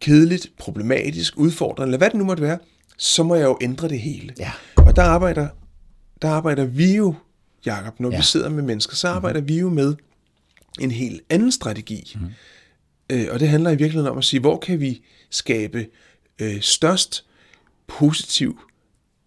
kedeligt, 0.01 0.53
problematisk, 0.59 1.37
udfordrende, 1.37 1.87
eller 1.87 1.99
hvad 1.99 2.11
det 2.11 2.17
nu 2.17 2.25
måtte 2.25 2.43
være, 2.43 2.59
så 2.99 3.23
må 3.23 3.35
jeg 3.35 3.45
jo 3.45 3.59
ændre 3.61 3.89
det 3.89 4.01
hele. 4.01 4.35
Ja. 4.39 4.53
Og 4.77 4.97
der 4.97 5.03
arbejder, 5.03 5.49
der 6.23 6.29
arbejder 6.29 6.65
vi 6.65 6.97
jo, 6.97 7.15
Jacob, 7.67 8.01
når 8.01 8.11
ja. 8.11 8.17
Vi 8.17 8.23
sidder 8.23 8.49
med 8.49 8.63
mennesker, 8.63 8.97
så 8.97 9.09
arbejder 9.09 9.41
mm. 9.41 9.49
vi 9.49 9.59
jo 9.59 9.71
med 9.71 9.95
en 10.81 10.91
helt 10.91 11.23
anden 11.31 11.53
strategi. 11.53 12.17
Mm. 12.21 12.27
Øh, 13.11 13.27
og 13.31 13.41
det 13.41 13.49
handler 13.49 13.71
i 13.71 13.77
virkeligheden 13.77 14.11
om 14.11 14.19
at 14.19 14.25
sige, 14.25 14.41
hvor 14.41 14.59
kan 14.59 14.81
vi 14.81 15.03
skabe 15.31 15.87
øh, 16.39 16.61
størst 16.61 17.26
positiv 17.89 18.59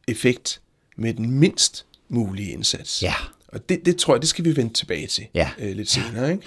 effekt 0.08 0.62
med 0.98 1.14
den 1.14 1.32
mindst 1.32 1.86
mulige 2.10 2.52
indsats. 2.52 3.04
Ja. 3.04 3.14
Og 3.48 3.70
det, 3.70 3.86
det 3.86 3.98
tror 3.98 4.14
jeg, 4.14 4.22
det 4.22 4.30
skal 4.30 4.46
vi 4.46 4.56
vende 4.56 4.74
tilbage 4.74 5.08
til 5.08 5.24
Ja. 5.34 5.50
øh, 5.60 5.76
lidt 5.76 5.90
senere. 5.90 6.32
Ikke? 6.32 6.44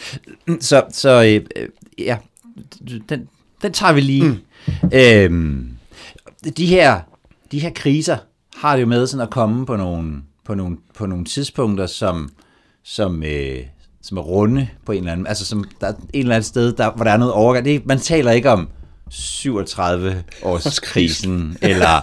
Så, 0.60 0.84
så 0.90 1.22
øh, 1.24 1.62
øh, 1.62 1.68
ja, 1.98 2.18
den, 3.08 3.28
den 3.62 3.72
tager 3.72 3.92
vi 3.92 4.00
lige. 4.00 4.24
Mm. 4.24 4.90
Øhm, 4.94 5.70
de, 6.56 6.66
her, 6.66 7.00
de 7.52 7.58
her 7.58 7.70
kriser 7.70 8.16
har 8.56 8.76
det 8.76 8.82
jo 8.82 8.86
med 8.86 9.06
sådan 9.06 9.26
at 9.26 9.30
komme 9.30 9.66
på 9.66 9.76
nogle, 9.76 10.22
på 10.44 10.54
nogle, 10.54 10.76
på 10.94 11.06
nogle 11.06 11.24
tidspunkter, 11.24 11.86
som, 11.86 12.32
som, 12.82 13.22
øh, 13.22 13.58
som 14.02 14.18
er 14.18 14.22
runde 14.22 14.68
på 14.86 14.92
en 14.92 14.98
eller 14.98 15.12
anden, 15.12 15.26
altså 15.26 15.44
som 15.46 15.64
der 15.80 15.86
er 15.86 15.92
en 15.92 16.20
eller 16.20 16.34
anden 16.34 16.44
sted, 16.44 16.72
der, 16.72 16.92
hvor 16.92 17.04
der 17.04 17.10
er 17.10 17.16
noget 17.16 17.34
overgang. 17.34 17.64
Det 17.64 17.86
man 17.86 17.98
taler 17.98 18.32
ikke 18.32 18.50
om 18.50 18.68
37 19.12 20.24
års 20.42 20.80
krisen, 20.80 21.56
eller, 21.62 22.00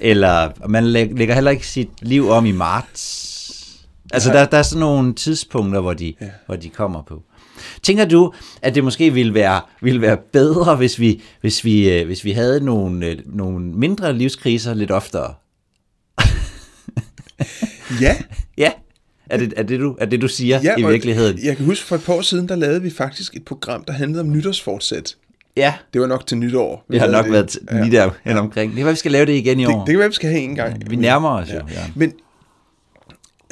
eller 0.00 0.68
man 0.68 0.86
læ- 0.86 1.08
lægger 1.16 1.34
heller 1.34 1.50
ikke 1.50 1.66
sit 1.66 1.88
liv 2.02 2.28
om 2.28 2.46
i 2.46 2.52
marts. 2.52 3.24
Altså 4.12 4.32
der, 4.32 4.44
der 4.44 4.58
er 4.58 4.62
sådan 4.62 4.80
nogle 4.80 5.14
tidspunkter, 5.14 5.80
hvor 5.80 5.92
de, 5.94 6.14
ja. 6.20 6.26
hvor 6.46 6.56
de 6.56 6.68
kommer 6.68 7.02
på. 7.02 7.22
Tænker 7.82 8.04
du, 8.04 8.32
at 8.62 8.74
det 8.74 8.84
måske 8.84 9.12
ville 9.12 9.34
være, 9.34 9.60
ville 9.82 10.00
være 10.00 10.16
bedre, 10.32 10.76
hvis 10.76 10.98
vi, 10.98 11.22
hvis 11.40 11.64
vi, 11.64 11.90
øh, 11.90 12.06
hvis 12.06 12.24
vi 12.24 12.32
havde 12.32 12.60
nogle, 12.64 13.06
øh, 13.06 13.18
nogle 13.26 13.64
mindre 13.64 14.12
livskriser 14.12 14.74
lidt 14.74 14.90
oftere? 14.90 15.34
Ja, 18.00 18.16
Ja, 18.58 18.72
er 19.26 19.36
det, 19.36 19.54
er 19.56 19.62
det, 19.62 19.80
du, 19.80 19.96
er 20.00 20.06
det 20.06 20.20
du 20.20 20.28
siger 20.28 20.60
ja 20.62 20.74
i 20.78 20.82
virkeligheden? 20.86 21.38
Jeg 21.44 21.56
kan 21.56 21.66
huske, 21.66 21.86
for 21.86 21.96
et 21.96 22.02
par 22.04 22.12
år 22.12 22.20
siden, 22.20 22.48
der 22.48 22.56
lavede 22.56 22.82
vi 22.82 22.90
faktisk 22.90 23.34
et 23.36 23.44
program, 23.44 23.84
der 23.84 23.92
handlede 23.92 24.20
om 24.20 24.32
nytårsfortsæt. 24.32 25.16
Ja, 25.56 25.74
Det 25.92 26.00
var 26.00 26.06
nok 26.06 26.26
til 26.26 26.38
nytår. 26.38 26.84
det 26.90 27.00
har 27.00 27.08
nok 27.08 27.30
været 27.30 27.58
Ja. 27.72 27.80
lige 27.82 27.96
der 27.96 28.10
hen 28.24 28.36
omkring. 28.38 28.70
Det 28.70 28.76
kan 28.76 28.84
være, 28.84 28.92
vi 28.94 28.98
skal 28.98 29.12
lave 29.12 29.26
det 29.26 29.32
igen 29.32 29.60
i 29.60 29.66
år. 29.66 29.70
Det, 29.70 29.86
det 29.86 29.92
kan 29.92 29.98
være, 29.98 30.08
vi 30.08 30.14
skal 30.14 30.30
have 30.30 30.42
en 30.42 30.54
gang. 30.54 30.90
vi 30.90 30.96
nærmer 30.96 31.28
os 31.30 31.48
jo, 31.50 31.54
ja. 31.54 31.84
Men 31.94 32.12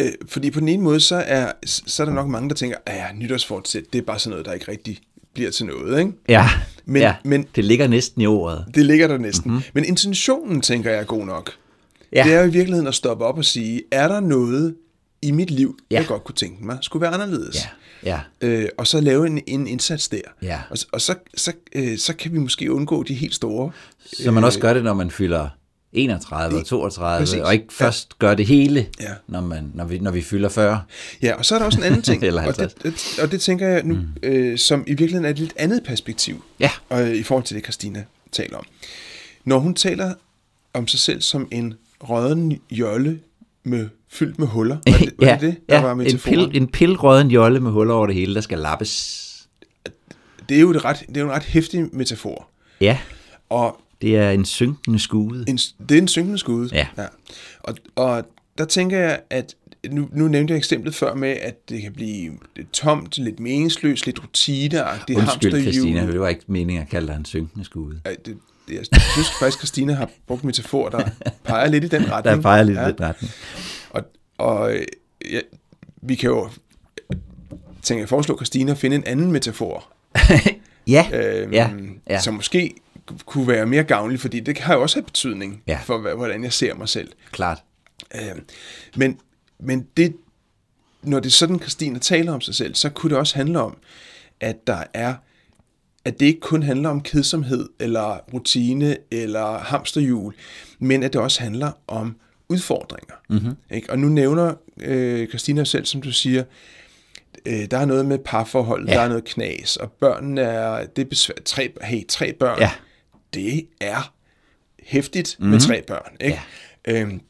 øh, 0.00 0.06
fordi 0.28 0.50
på 0.50 0.60
den 0.60 0.68
ene 0.68 0.82
måde, 0.82 1.00
så 1.00 1.16
er, 1.26 1.52
så 1.66 2.02
er 2.02 2.04
der 2.06 2.12
nok 2.14 2.28
mange, 2.28 2.48
der 2.48 2.54
tænker, 2.54 2.76
at 2.86 2.96
ja, 2.96 3.04
nytårsfortsæt, 3.14 3.82
det 3.92 3.98
er 3.98 4.02
bare 4.02 4.18
sådan 4.18 4.30
noget, 4.30 4.46
der 4.46 4.52
ikke 4.52 4.70
rigtig 4.70 4.98
bliver 5.34 5.50
til 5.50 5.66
noget. 5.66 5.98
Ikke? 5.98 6.12
Ja, 6.28 6.48
Men- 6.84 7.02
ja, 7.02 7.14
men- 7.24 7.46
det 7.56 7.64
ligger 7.64 7.86
næsten 7.86 8.22
i 8.22 8.26
ordet. 8.26 8.64
Det 8.74 8.86
ligger 8.86 9.06
der 9.08 9.18
næsten. 9.18 9.50
Mm-hmm. 9.50 9.64
Men 9.74 9.84
intentionen, 9.84 10.60
tænker 10.60 10.90
jeg, 10.90 11.00
er 11.00 11.04
god 11.04 11.26
nok. 11.26 11.50
Ja. 12.12 12.22
Det 12.24 12.34
er 12.34 12.40
jo 12.40 12.46
i 12.46 12.50
virkeligheden 12.52 12.86
at 12.88 12.94
stoppe 12.94 13.24
op 13.24 13.38
og 13.38 13.44
sige, 13.44 13.82
er 13.92 14.08
der 14.08 14.20
noget 14.20 14.74
i 15.22 15.30
mit 15.30 15.50
liv, 15.50 15.78
Ja. 15.90 15.96
jeg 15.96 16.06
godt 16.06 16.24
kunne 16.24 16.34
tænke 16.34 16.64
mig, 16.66 16.78
skulle 16.80 17.00
være 17.00 17.10
anderledes? 17.10 17.56
Ja, 18.04 18.20
ja, 18.40 18.48
Øh, 18.48 18.68
og 18.78 18.86
så 18.86 19.00
lave 19.00 19.26
en, 19.26 19.40
en 19.46 19.66
indsats 19.66 20.08
der. 20.08 20.20
Ja. 20.42 20.60
Og, 20.70 20.76
og 20.92 21.00
så, 21.00 21.14
så, 21.34 21.52
øh, 21.74 21.98
så 21.98 22.16
kan 22.16 22.32
vi 22.32 22.38
måske 22.38 22.72
undgå 22.72 23.02
de 23.02 23.14
helt 23.14 23.34
store. 23.34 23.70
så 24.22 24.30
man 24.30 24.44
også 24.44 24.60
gør 24.60 24.72
det, 24.74 24.84
når 24.84 24.94
man 24.94 25.10
fylder 25.10 25.48
31 25.92 26.58
og 26.58 26.66
32, 26.66 27.20
Præcis. 27.26 27.40
og 27.40 27.52
ikke 27.54 27.66
først 27.70 28.18
gør 28.18 28.34
det 28.34 28.46
hele, 28.46 28.86
Ja. 29.00 29.12
når, 29.28 29.40
man, 29.40 29.70
når, 29.74 29.84
vi, 29.84 29.98
når 29.98 30.10
vi 30.10 30.22
fylder 30.22 30.48
40. 30.48 30.82
Ja, 31.22 31.34
og 31.34 31.44
så 31.44 31.54
er 31.54 31.58
der 31.58 31.66
også 31.66 31.78
en 31.78 31.84
anden 31.84 32.02
ting, 32.02 32.24
Eller 32.26 32.42
og, 32.46 32.56
det, 32.56 32.60
50. 32.60 33.14
det, 33.16 33.22
og 33.24 33.30
det 33.32 33.40
tænker 33.40 33.68
jeg 33.68 33.82
nu, 33.84 33.94
mm. 33.94 34.06
øh, 34.22 34.58
som 34.58 34.84
i 34.86 34.90
virkeligheden 34.90 35.24
er 35.24 35.30
et 35.30 35.38
lidt 35.38 35.52
andet 35.56 35.82
perspektiv, 35.84 36.44
Ja. 36.60 36.70
og, 36.88 37.02
øh, 37.08 37.14
i 37.16 37.22
forhold 37.22 37.44
til 37.44 37.56
det, 37.56 37.64
Christina 37.64 38.04
taler 38.32 38.56
om. 38.56 38.64
Når 39.44 39.58
hun 39.58 39.74
taler 39.74 40.14
om 40.74 40.88
sig 40.88 41.00
selv 41.00 41.20
som 41.22 41.48
en 41.50 41.74
rødden 42.00 42.60
jolle 42.70 43.20
med, 43.64 43.88
fyldt 44.12 44.38
med 44.38 44.46
huller, 44.46 44.78
var 44.86 44.98
det 44.98 45.12
var 45.18 45.26
ja, 45.26 45.32
det, 45.32 45.40
det, 45.40 45.56
der 45.68 45.76
ja, 45.76 45.82
var 45.82 45.92
en, 45.92 45.98
metaforen? 45.98 46.50
pil, 46.50 46.62
en 46.62 46.68
pilrøden 46.68 47.30
jolle 47.30 47.60
med 47.60 47.70
huller 47.70 47.94
over 47.94 48.06
det 48.06 48.14
hele, 48.14 48.34
der 48.34 48.40
skal 48.40 48.58
lappes. 48.58 49.48
Det 50.48 50.56
er 50.56 50.60
jo 50.60 50.70
et 50.70 50.84
ret, 50.84 51.04
det 51.08 51.16
er 51.16 51.20
jo 51.20 51.26
en 51.26 51.32
ret 51.32 51.42
hæftig 51.42 51.88
metafor. 51.92 52.48
Ja, 52.80 52.98
Og 53.48 53.80
det 54.02 54.16
er 54.16 54.30
en 54.30 54.44
synkende 54.44 54.98
skude. 54.98 55.44
en, 55.48 55.56
det 55.88 55.90
er 55.90 55.98
en 56.02 56.08
synkende 56.08 56.38
skud. 56.38 56.68
Ja. 56.72 56.86
ja. 56.98 57.06
Og, 57.60 57.76
og 57.94 58.24
der 58.58 58.64
tænker 58.64 58.98
jeg, 58.98 59.20
at 59.30 59.54
nu, 59.90 60.08
nu 60.12 60.28
nævnte 60.28 60.52
jeg 60.52 60.58
eksemplet 60.58 60.94
før 60.94 61.14
med, 61.14 61.28
at 61.28 61.68
det 61.68 61.82
kan 61.82 61.92
blive 61.92 62.32
lidt 62.56 62.72
tomt, 62.72 63.18
lidt 63.18 63.40
meningsløst, 63.40 64.06
lidt 64.06 64.22
rutineagtigt. 64.22 65.18
Undskyld, 65.18 65.52
hamsterhjul. 65.52 65.72
Christina, 65.72 66.06
det 66.06 66.20
var 66.20 66.28
ikke 66.28 66.44
meningen 66.46 66.82
at 66.82 66.88
kalde 66.88 67.06
dig 67.06 67.16
en 67.16 67.24
synkende 67.24 67.64
skude. 67.64 68.00
Det, 68.04 68.26
det, 68.26 68.36
jeg 68.68 68.86
synes 69.12 69.30
faktisk, 69.40 69.58
Christina 69.58 69.92
har 69.94 70.10
brugt 70.26 70.44
metafor, 70.44 70.88
der 70.88 71.08
peger 71.44 71.68
lidt 71.68 71.84
i 71.84 71.88
den 71.88 72.10
retning. 72.12 72.36
Der 72.36 72.42
peger 72.42 72.62
lidt 72.62 72.78
i 72.78 72.82
den 72.82 73.00
retning. 73.00 73.32
Og, 73.90 74.02
og 74.38 74.74
ja, 75.30 75.40
vi 76.02 76.14
kan 76.14 76.30
jo, 76.30 76.48
tænker 77.82 78.02
jeg, 78.02 78.08
foreslå 78.08 78.36
Christina 78.36 78.72
at 78.72 78.78
finde 78.78 78.96
en 78.96 79.04
anden 79.06 79.32
metafor, 79.32 79.88
Ja, 80.86 81.06
øhm, 81.12 81.52
ja, 81.52 81.70
ja. 82.10 82.20
som 82.20 82.34
måske 82.34 82.74
kunne 83.26 83.48
være 83.48 83.66
mere 83.66 83.84
gavnlig, 83.84 84.20
fordi 84.20 84.40
det 84.40 84.58
har 84.58 84.74
jo 84.74 84.82
også 84.82 84.96
have 84.96 85.04
betydning 85.04 85.62
Ja. 85.66 85.78
for, 85.84 86.14
hvordan 86.14 86.44
jeg 86.44 86.52
ser 86.52 86.74
mig 86.74 86.88
selv. 86.88 87.12
klart. 87.32 87.62
Øh, 88.14 88.20
men, 88.96 89.18
men 89.60 89.86
det, 89.96 90.16
når 91.02 91.20
det 91.20 91.26
er 91.26 91.30
sådan, 91.32 91.58
Christina 91.60 91.98
taler 91.98 92.32
om 92.32 92.40
sig 92.40 92.54
selv, 92.54 92.74
så 92.74 92.90
kunne 92.90 93.10
det 93.10 93.18
også 93.18 93.36
handle 93.36 93.60
om, 93.60 93.76
at 94.40 94.66
der 94.66 94.84
er 94.94 95.14
at 96.04 96.20
det 96.20 96.26
ikke 96.26 96.40
kun 96.40 96.62
handler 96.62 96.88
om 96.88 97.00
kedsomhed, 97.00 97.68
eller 97.80 98.18
rutine, 98.34 98.96
eller 99.10 99.58
hamsterhjul, 99.58 100.34
men 100.78 101.02
at 101.02 101.12
det 101.12 101.20
også 101.20 101.42
handler 101.42 101.72
om 101.86 102.16
udfordringer. 102.48 103.14
Mm-hmm. 103.30 103.56
Ikke? 103.70 103.90
Og 103.90 103.98
nu 103.98 104.08
nævner 104.08 104.54
øh, 104.80 105.28
Christina 105.28 105.64
selv, 105.64 105.84
som 105.86 106.02
du 106.02 106.12
siger, 106.12 106.44
øh, 107.46 107.64
der 107.70 107.78
er 107.78 107.84
noget 107.84 108.06
med 108.06 108.18
parforhold, 108.18 108.84
ja. 108.86 108.92
Ja. 108.92 108.98
der 108.98 109.04
er 109.04 109.08
noget 109.08 109.24
knas, 109.24 109.76
og 109.76 109.92
børnene 109.92 110.40
er, 110.40 110.86
det 110.86 111.02
er 111.04 111.08
besvær, 111.08 111.34
tre, 111.44 111.72
hey, 111.82 112.06
tre 112.08 112.32
børn, 112.32 112.58
Ja. 112.58 112.70
det 113.34 113.66
er 113.80 114.12
hæftigt 114.82 115.36
mm-hmm. 115.38 115.50
med 115.52 115.60
tre 115.60 115.82
børn. 115.86 116.16
Ikke? 116.20 116.40
Ja. 116.86 117.00
Øhm, 117.00 117.20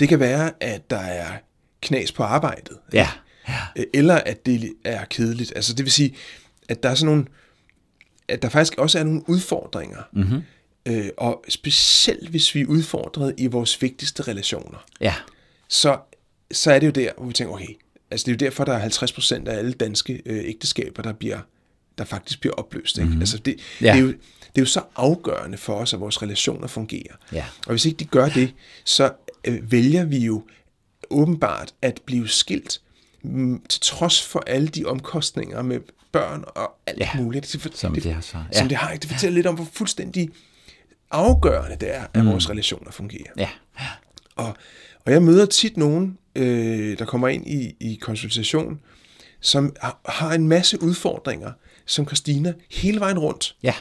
det 0.00 0.08
kan 0.08 0.20
være, 0.20 0.50
at 0.60 0.90
der 0.90 0.98
er 0.98 1.26
knas 1.82 2.12
på 2.12 2.22
arbejdet, 2.22 2.76
Ja, 2.92 3.08
Øh, 3.78 3.84
eller 3.94 4.14
at 4.14 4.46
det 4.46 4.72
er 4.84 5.04
kedeligt. 5.04 5.52
Altså 5.56 5.74
det 5.74 5.84
vil 5.84 5.92
sige, 5.92 6.14
at 6.68 6.82
der 6.82 6.88
er 6.88 6.94
sådan 6.94 7.06
nogle, 7.06 7.24
at 8.28 8.42
der 8.42 8.48
faktisk 8.48 8.78
også 8.78 8.98
er 8.98 9.04
nogle 9.04 9.22
udfordringer. 9.28 10.02
Mm-hmm. 10.12 10.42
Øh, 10.86 11.08
og 11.18 11.44
specielt 11.48 12.28
hvis 12.28 12.54
vi 12.54 12.60
er 12.60 12.66
udfordret 12.66 13.34
i 13.38 13.46
vores 13.46 13.82
vigtigste 13.82 14.22
relationer, 14.22 14.84
ja, 15.00 15.14
så, 15.68 15.98
så 16.50 16.72
er 16.72 16.78
det 16.78 16.86
jo 16.86 16.92
der, 16.92 17.10
hvor 17.16 17.26
vi 17.26 17.32
tænker, 17.32 17.54
okay, 17.54 17.78
altså 18.10 18.24
det 18.24 18.30
er 18.30 18.34
jo 18.34 18.50
derfor, 18.50 18.64
der 18.64 18.72
er 18.72 18.78
50 18.78 19.12
procent 19.12 19.48
af 19.48 19.58
alle 19.58 19.72
danske 19.72 20.22
øh, 20.26 20.44
ægteskaber, 20.44 21.02
der 21.02 21.12
bliver 21.12 21.40
der 21.98 22.04
faktisk 22.04 22.40
bliver 22.40 22.54
opløst. 22.54 22.98
Ikke? 22.98 23.06
Mm-hmm. 23.06 23.20
Altså 23.20 23.38
det, 23.38 23.56
ja. 23.80 23.86
Ja. 23.86 23.92
det, 23.92 23.98
er 23.98 24.02
jo, 24.02 24.08
det 24.08 24.56
er 24.56 24.62
jo 24.62 24.66
så 24.66 24.82
afgørende 24.96 25.58
for 25.58 25.74
os, 25.74 25.94
at 25.94 26.00
vores 26.00 26.22
relationer 26.22 26.66
fungerer. 26.66 27.14
Ja. 27.32 27.44
Og 27.66 27.70
hvis 27.70 27.84
ikke 27.84 27.96
de 27.96 28.04
gør 28.04 28.28
det, 28.28 28.54
så 28.84 29.12
øh, 29.44 29.72
vælger 29.72 30.04
vi 30.04 30.18
jo 30.18 30.42
åbenbart 31.10 31.74
at 31.82 32.00
blive 32.06 32.28
skilt, 32.28 32.80
mm, 33.22 33.62
til 33.68 33.80
trods 33.80 34.22
for 34.22 34.42
alle 34.46 34.68
de 34.68 34.84
omkostninger 34.84 35.62
med 35.62 35.80
børn 36.18 36.44
og 36.46 36.70
alt 36.86 36.98
Ja, 37.00 37.08
muligt. 37.16 37.52
Det, 37.64 37.76
som 37.76 37.94
det 37.94 38.14
har 38.14 38.20
så. 38.20 38.30
Som 38.52 38.62
Ja. 38.64 38.68
det 38.68 38.76
har. 38.76 38.96
Det 38.96 39.10
fortæller 39.10 39.34
lidt 39.34 39.46
om, 39.46 39.54
hvor 39.54 39.68
fuldstændig 39.72 40.30
afgørende 41.10 41.76
det 41.80 41.94
er, 41.94 42.06
at 42.14 42.24
mm. 42.24 42.30
vores 42.30 42.50
relationer 42.50 42.90
fungerer. 42.90 43.30
ja, 43.36 43.48
Og, 44.36 44.56
og 45.04 45.12
jeg 45.12 45.22
møder 45.22 45.46
tit 45.46 45.76
nogen, 45.76 46.18
øh, 46.36 46.98
der 46.98 47.04
kommer 47.04 47.28
ind 47.28 47.46
i, 47.46 47.76
i 47.80 47.94
konsultation, 48.02 48.80
som 49.40 49.76
har, 49.80 50.00
har 50.08 50.32
en 50.34 50.48
masse 50.48 50.82
udfordringer, 50.82 51.52
som 51.86 52.06
Christina, 52.06 52.52
hele 52.70 53.00
vejen 53.00 53.18
rundt. 53.18 53.56
ja, 53.62 53.74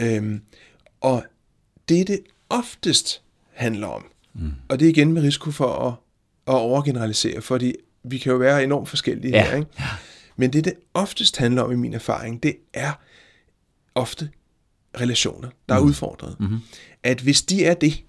Øhm, 0.00 0.40
og 1.00 1.24
det, 1.88 2.06
det 2.08 2.20
oftest 2.48 3.22
handler 3.54 3.86
om, 3.86 4.04
mm. 4.34 4.52
og 4.68 4.78
det 4.80 4.86
er 4.86 4.90
igen 4.90 5.12
med 5.12 5.22
risiko 5.22 5.50
for 5.50 5.88
at, 5.88 5.94
at 6.54 6.58
overgeneralisere, 6.60 7.42
fordi 7.42 7.74
vi 8.04 8.18
kan 8.18 8.32
jo 8.32 8.38
være 8.38 8.64
enormt 8.64 8.88
forskellige 8.88 9.30
Ja. 9.36 9.44
her. 9.50 9.56
Ikke? 9.56 9.66
Men 10.36 10.52
det, 10.52 10.64
det 10.64 10.74
oftest 10.94 11.36
handler 11.36 11.62
om 11.62 11.72
i 11.72 11.76
min 11.76 11.94
erfaring, 11.94 12.42
det 12.42 12.56
er 12.74 12.92
ofte 13.94 14.30
relationer, 15.00 15.48
der 15.68 15.74
er 15.74 15.80
udfordret. 15.80 16.40
Mm-hmm. 16.40 16.58
At 17.02 17.20
hvis 17.20 17.42
de 17.42 17.64
er 17.64 17.74
det, 17.74 18.02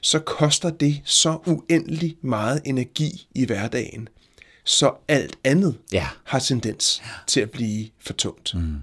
så 0.00 0.18
koster 0.18 0.70
det 0.70 1.00
så 1.04 1.38
uendelig 1.46 2.16
meget 2.22 2.60
energi 2.64 3.28
i 3.34 3.46
hverdagen, 3.46 4.08
så 4.64 4.92
alt 5.08 5.36
andet 5.44 5.76
Ja. 5.92 6.06
har 6.24 6.38
tendens 6.38 7.02
til 7.26 7.40
at 7.40 7.50
blive 7.50 7.88
for 7.98 8.12
tungt. 8.12 8.54
Mm. 8.54 8.76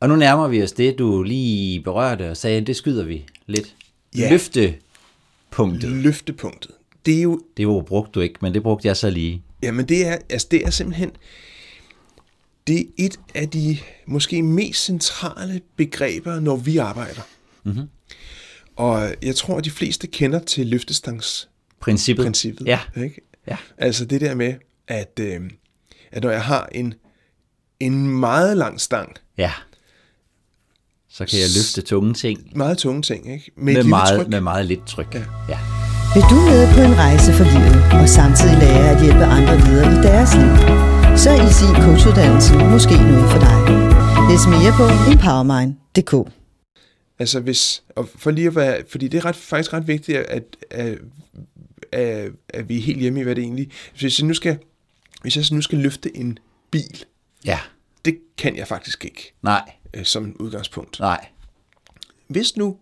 Og 0.00 0.08
nu 0.08 0.16
nærmer 0.16 0.48
vi 0.48 0.62
os 0.62 0.72
det, 0.72 0.98
du 0.98 1.22
lige 1.22 1.80
berørte 1.82 2.30
og 2.30 2.36
sagde, 2.36 2.60
det 2.60 2.76
skyder 2.76 3.04
vi 3.04 3.26
lidt. 3.46 3.74
Ja. 4.16 4.30
Løftepunktet. 4.30 5.90
Løftepunktet. 5.90 6.70
Det 7.06 7.18
er 7.18 7.22
jo 7.22 7.40
Det 7.56 7.66
ord 7.66 7.86
brugte 7.86 8.10
du 8.12 8.20
ikke, 8.20 8.38
men 8.42 8.54
det 8.54 8.62
brugte 8.62 8.88
jeg 8.88 8.96
så 8.96 9.10
lige. 9.10 9.42
Jamen 9.62 9.88
det 9.88 10.06
er, 10.06 10.18
altså 10.30 10.46
det 10.50 10.66
er 10.66 10.70
simpelthen, 10.70 11.10
det 12.66 12.80
er 12.80 12.84
et 12.98 13.20
af 13.34 13.48
de 13.48 13.78
måske 14.06 14.42
mest 14.42 14.84
centrale 14.84 15.60
begreber, 15.76 16.40
når 16.40 16.56
vi 16.56 16.76
arbejder. 16.76 17.22
Mm-hmm. 17.64 17.88
Og 18.76 19.14
jeg 19.22 19.36
tror, 19.36 19.58
at 19.58 19.64
de 19.64 19.70
fleste 19.70 20.06
kender 20.06 20.38
til 20.38 20.66
løftestangsprincippet. 20.66 22.24
Princippet. 22.24 22.66
Ja. 22.66 22.80
Ikke? 22.96 23.20
Ja. 23.48 23.56
Altså 23.78 24.04
det 24.04 24.20
der 24.20 24.34
med, 24.34 24.54
at, 24.88 25.20
øh, 25.20 25.40
at 26.12 26.22
når 26.22 26.30
jeg 26.30 26.42
har 26.42 26.68
en, 26.72 26.94
en 27.80 28.06
meget 28.06 28.56
lang 28.56 28.80
stang, 28.80 29.16
Ja. 29.38 29.52
Så 31.08 31.26
kan 31.26 31.38
jeg 31.38 31.48
løfte 31.56 31.82
tunge 31.82 32.14
ting 32.14 32.56
meget 32.56 32.78
tunge 32.78 33.02
ting, 33.02 33.32
ikke? 33.32 33.50
Med, 33.56 33.74
med 33.74 33.84
meget, 33.84 34.20
tryk. 34.20 34.28
med 34.28 34.40
meget 34.40 34.66
lidt 34.66 34.86
tryk. 34.86 35.14
Ja. 35.14 35.24
ja. 35.48 35.75
Vil 36.16 36.24
du 36.32 36.40
med 36.50 36.62
på 36.74 36.80
en 36.88 36.94
rejse 37.04 37.32
for 37.38 37.44
livet 37.52 38.02
og 38.02 38.08
samtidig 38.08 38.56
lære 38.58 38.90
at 38.94 39.02
hjælpe 39.04 39.24
andre 39.36 39.54
videre 39.66 39.88
i 39.92 39.98
deres 40.08 40.30
liv? 40.40 40.50
Så 41.22 41.28
er 41.30 41.38
Easy 41.46 41.66
Coachuddannelsen 41.84 42.56
måske 42.74 42.94
noget 43.10 43.26
for 43.32 43.40
dig. 43.46 43.56
Læs 44.28 44.44
mere 44.54 44.72
på 44.80 44.84
empowermind.dk 45.12 46.12
Altså 47.18 47.40
hvis, 47.40 47.82
og 47.96 48.08
for 48.16 48.30
lige 48.30 48.46
at 48.46 48.54
være, 48.56 48.82
fordi 48.90 49.08
det 49.08 49.18
er 49.18 49.24
ret, 49.24 49.36
faktisk 49.36 49.72
ret 49.72 49.86
vigtigt, 49.86 50.18
at, 50.18 50.56
at, 50.70 50.98
at, 51.92 52.30
at 52.48 52.68
vi 52.68 52.78
er 52.78 52.82
helt 52.82 53.00
hjemme 53.00 53.20
i, 53.20 53.22
hvad 53.22 53.34
det 53.34 53.42
egentlig, 53.42 53.70
hvis 54.00 54.18
jeg 54.20 54.26
nu 54.28 54.34
skal, 54.34 54.58
hvis 55.22 55.36
jeg 55.36 55.44
nu 55.52 55.60
skal 55.60 55.78
løfte 55.78 56.16
en 56.16 56.38
bil, 56.70 57.04
Ja. 57.44 57.58
det 58.04 58.18
kan 58.38 58.56
jeg 58.56 58.68
faktisk 58.68 59.04
ikke 59.04 59.34
Nej. 59.42 59.70
øh, 59.94 60.04
som 60.04 60.36
udgangspunkt. 60.40 61.00
Nej. 61.00 61.26
Hvis 62.28 62.56
nu 62.56 62.76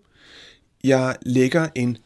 jeg 0.84 1.16
lægger 1.22 1.68
en 1.74 1.96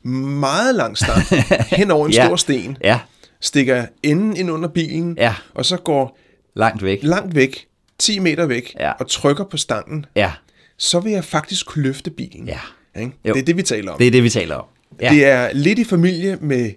meget 0.41 0.75
lang 0.75 0.99
stang 0.99 1.23
hen 1.79 1.91
over 1.91 2.07
en 2.07 2.13
Ja. 2.13 2.27
stor 2.27 2.37
sten, 2.37 2.77
Ja. 2.85 3.01
stikker 3.41 3.87
enden 4.03 4.37
ind 4.37 4.51
under 4.51 4.69
bilen, 4.69 5.15
Ja. 5.19 5.35
og 5.55 5.65
så 5.67 5.77
går 5.77 6.19
Langt 6.57 6.83
væk. 6.85 6.99
langt 7.03 7.35
væk, 7.35 7.67
10 7.99 8.19
meter 8.19 8.47
væk, 8.47 8.75
Ja. 8.81 8.93
og 8.93 9.09
trykker 9.09 9.45
på 9.45 9.57
stangen, 9.57 10.07
Ja. 10.17 10.33
så 10.79 11.01
vil 11.01 11.13
jeg 11.13 11.25
faktisk 11.25 11.67
kunne 11.67 11.83
løfte 11.83 12.11
bilen. 12.11 12.47
Ja. 12.49 12.61
Ikke? 13.01 13.13
Jo. 13.25 13.33
Det 13.35 13.41
er 13.41 13.45
det, 13.45 13.57
vi 13.57 13.63
taler 13.63 13.93
om. 13.93 13.99
Det 13.99 14.07
er 14.07 14.11
det, 14.11 14.23
vi 14.23 14.31
taler 14.31 14.55
om. 14.55 14.65
Ja. 15.01 15.11
Det 15.11 15.25
er 15.27 15.51
lidt 15.53 15.79
i 15.79 15.85
familie 15.85 16.39
med, 16.41 16.71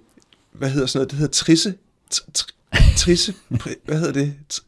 hvad 0.53 0.70
hedder 0.70 0.88
sådan 0.88 0.98
noget, 1.00 1.12
det 1.12 1.20
hedder 1.20 1.31
trisse, 1.31 1.74
tr- 2.15 2.29
tr- 2.38 2.98
trisse, 2.98 3.34
hvad 3.86 3.98
hedder 4.00 4.13
det, 4.13 4.34
Tr- 4.53 4.60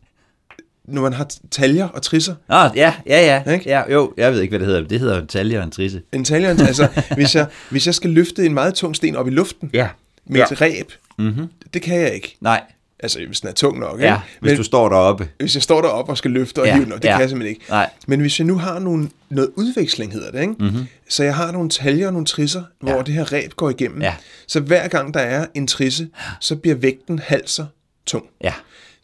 når 0.87 1.01
man 1.01 1.13
har 1.13 1.27
taljer 1.51 1.87
og 1.87 2.01
trisser. 2.01 2.35
Nå, 2.49 2.55
ja, 2.55 2.93
ja, 3.05 3.41
ja. 3.45 3.51
Ikke? 3.51 3.69
ja. 3.69 3.91
Jo, 3.93 4.13
jeg 4.17 4.33
ved 4.33 4.41
ikke, 4.41 4.51
hvad 4.51 4.59
det 4.59 4.67
hedder. 4.67 4.87
Det 4.87 4.99
hedder 4.99 5.21
en 5.21 5.27
talje 5.27 5.57
og 5.57 5.63
en 5.63 5.71
trisse. 5.71 6.01
En 6.11 6.25
taljer, 6.25 6.49
altså 6.49 6.87
hvis 7.15 7.35
jeg, 7.35 7.47
hvis 7.69 7.85
jeg 7.85 7.95
skal 7.95 8.09
løfte 8.09 8.45
en 8.45 8.53
meget 8.53 8.73
tung 8.73 8.95
sten 8.95 9.15
op 9.15 9.27
i 9.27 9.31
luften 9.31 9.69
Ja. 9.73 9.87
med 10.25 10.37
Ja. 10.39 10.45
et 10.51 10.61
ræb, 10.61 10.91
mm-hmm. 11.17 11.47
det 11.73 11.81
kan 11.81 11.99
jeg 11.99 12.13
ikke. 12.13 12.37
Nej. 12.41 12.61
Altså 12.99 13.19
hvis 13.27 13.39
den 13.41 13.49
er 13.49 13.53
tung 13.53 13.79
nok, 13.79 13.99
Ja, 13.99 14.05
ikke? 14.05 14.17
hvis 14.39 14.49
Men 14.49 14.57
du 14.57 14.63
står 14.63 14.89
deroppe. 14.89 15.29
hvis 15.39 15.55
jeg 15.55 15.63
står 15.63 15.81
deroppe 15.81 16.11
og 16.11 16.17
skal 16.17 16.31
løfte 16.31 16.59
og 16.61 16.65
Ja, 16.67 16.73
hive 16.73 16.85
den 16.85 16.93
det 16.93 17.03
ja. 17.03 17.11
kan 17.11 17.21
jeg 17.21 17.29
simpelthen 17.29 17.55
ikke. 17.55 17.65
Nej. 17.69 17.89
Men 18.07 18.19
hvis 18.19 18.39
jeg 18.39 18.47
nu 18.47 18.57
har 18.57 18.79
nogle, 18.79 19.09
noget 19.29 19.49
udveksling, 19.55 20.13
hedder 20.13 20.31
det, 20.31 20.41
ikke? 20.41 20.53
Mm-hmm. 20.59 20.85
så 21.09 21.23
jeg 21.23 21.35
har 21.35 21.51
nogle 21.51 21.69
taljer 21.69 22.07
og 22.07 22.13
nogle 22.13 22.25
trisser, 22.25 22.63
hvor 22.81 23.01
det 23.01 23.13
her 23.13 23.31
ræb 23.33 23.53
går 23.55 23.69
igennem, 23.69 24.01
Ja. 24.01 24.15
så 24.47 24.59
hver 24.59 24.87
gang 24.87 25.13
der 25.13 25.19
er 25.19 25.45
en 25.53 25.67
trisse, 25.67 26.07
så 26.39 26.55
bliver 26.55 26.75
vægten 26.75 27.21
så 27.45 27.65
tung. 28.05 28.25
Ja. 28.43 28.53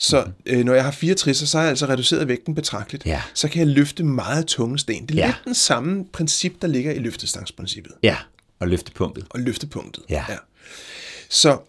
Så 0.02 0.32
øh, 0.46 0.66
når 0.66 0.74
jeg 0.74 0.84
har 0.84 0.92
fire 0.92 1.14
trisser, 1.16 1.46
så 1.46 1.58
har 1.58 1.64
jeg 1.64 1.70
altså 1.70 1.86
reduceret 1.86 2.28
vægten 2.28 2.56
betragteligt. 2.56 3.06
Ja. 3.06 3.22
Så 3.34 3.48
kan 3.50 3.60
jeg 3.60 3.68
løfte 3.68 4.04
meget 4.04 4.48
tunge 4.48 4.80
sten. 4.80 5.06
Det 5.06 5.12
er 5.12 5.16
Ja. 5.16 5.22
ja. 5.22 5.28
lidt 5.28 5.46
den 5.46 5.56
samme 5.56 6.06
princip, 6.06 6.62
der 6.62 6.68
ligger 6.68 6.92
i 6.92 7.00
løftestangsprincippet 7.00 7.94
Ja. 8.04 8.18
Og 8.60 8.68
løfte 8.68 8.92
punktet. 8.92 9.26
og 9.30 9.40
løftepunktet. 9.40 10.04
Ja. 10.10 10.26
Så 11.30 11.60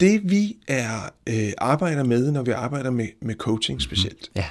det 0.00 0.30
vi 0.30 0.56
er 0.68 1.10
øh, 1.26 1.52
arbejder 1.58 2.04
med, 2.04 2.30
når 2.32 2.42
vi 2.42 2.50
arbejder 2.50 2.90
med, 2.90 3.08
med 3.22 3.34
coaching 3.34 3.82
specielt, 3.82 4.30
Ja. 4.36 4.44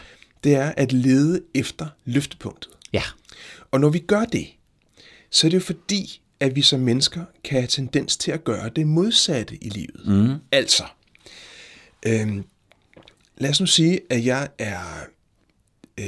det 0.44 0.56
er 0.56 0.74
at 0.78 0.92
lede 0.94 1.42
efter 1.54 1.88
løftepunktet. 2.06 2.72
Ja. 2.94 3.04
Og 3.72 3.80
når 3.80 3.90
vi 3.90 4.00
gør 4.00 4.26
det, 4.26 4.48
så 5.32 5.48
er 5.48 5.50
det 5.50 5.56
jo 5.58 5.64
fordi, 5.64 6.22
at 6.40 6.56
vi 6.56 6.62
som 6.62 6.80
mennesker 6.80 7.22
kan 7.44 7.60
have 7.60 7.68
tendens 7.68 8.18
til 8.18 8.32
at 8.32 8.44
gøre 8.44 8.70
det 8.76 8.88
modsatte 8.88 9.64
i 9.64 9.70
livet. 9.70 10.02
Mm. 10.08 10.34
Altså, 10.52 10.84
øhm, 12.06 12.44
lad 13.38 13.50
os 13.50 13.60
nu 13.60 13.66
sige, 13.66 14.00
at 14.10 14.26
jeg 14.26 14.48
er... 14.60 14.80
Øh, 16.00 16.06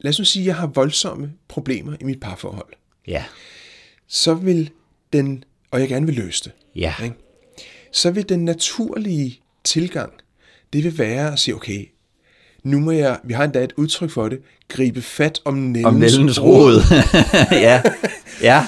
lad 0.00 0.10
os 0.10 0.18
nu 0.18 0.24
sige, 0.24 0.42
at 0.42 0.46
jeg 0.46 0.56
har 0.56 0.66
voldsomme 0.66 1.32
problemer 1.48 1.96
i 2.00 2.04
mit 2.04 2.20
parforhold. 2.20 2.72
Ja. 3.06 3.24
Så 4.08 4.34
vil 4.34 4.70
den, 5.12 5.44
og 5.70 5.80
jeg 5.80 5.88
gerne 5.88 6.06
vil 6.06 6.14
løse 6.14 6.44
det, 6.44 6.52
Ja. 6.74 6.94
ikke? 7.04 7.16
så 7.92 8.10
vil 8.10 8.28
den 8.28 8.44
naturlige 8.44 9.40
tilgang, 9.64 10.12
det 10.72 10.84
vil 10.84 10.98
være 10.98 11.32
at 11.32 11.38
sige, 11.38 11.54
okay, 11.54 11.88
nu 12.62 12.80
må 12.80 12.90
jeg, 12.90 13.20
vi 13.24 13.32
har 13.32 13.44
endda 13.44 13.64
et 13.64 13.72
udtryk 13.76 14.10
for 14.10 14.28
det, 14.28 14.40
gribe 14.68 15.02
fat 15.02 15.40
om 15.44 15.54
nældens, 15.54 15.84
Om 15.86 15.94
nældens 15.94 16.42
rod. 16.42 16.80
ja. 17.66 17.82
Ja. 18.44 18.66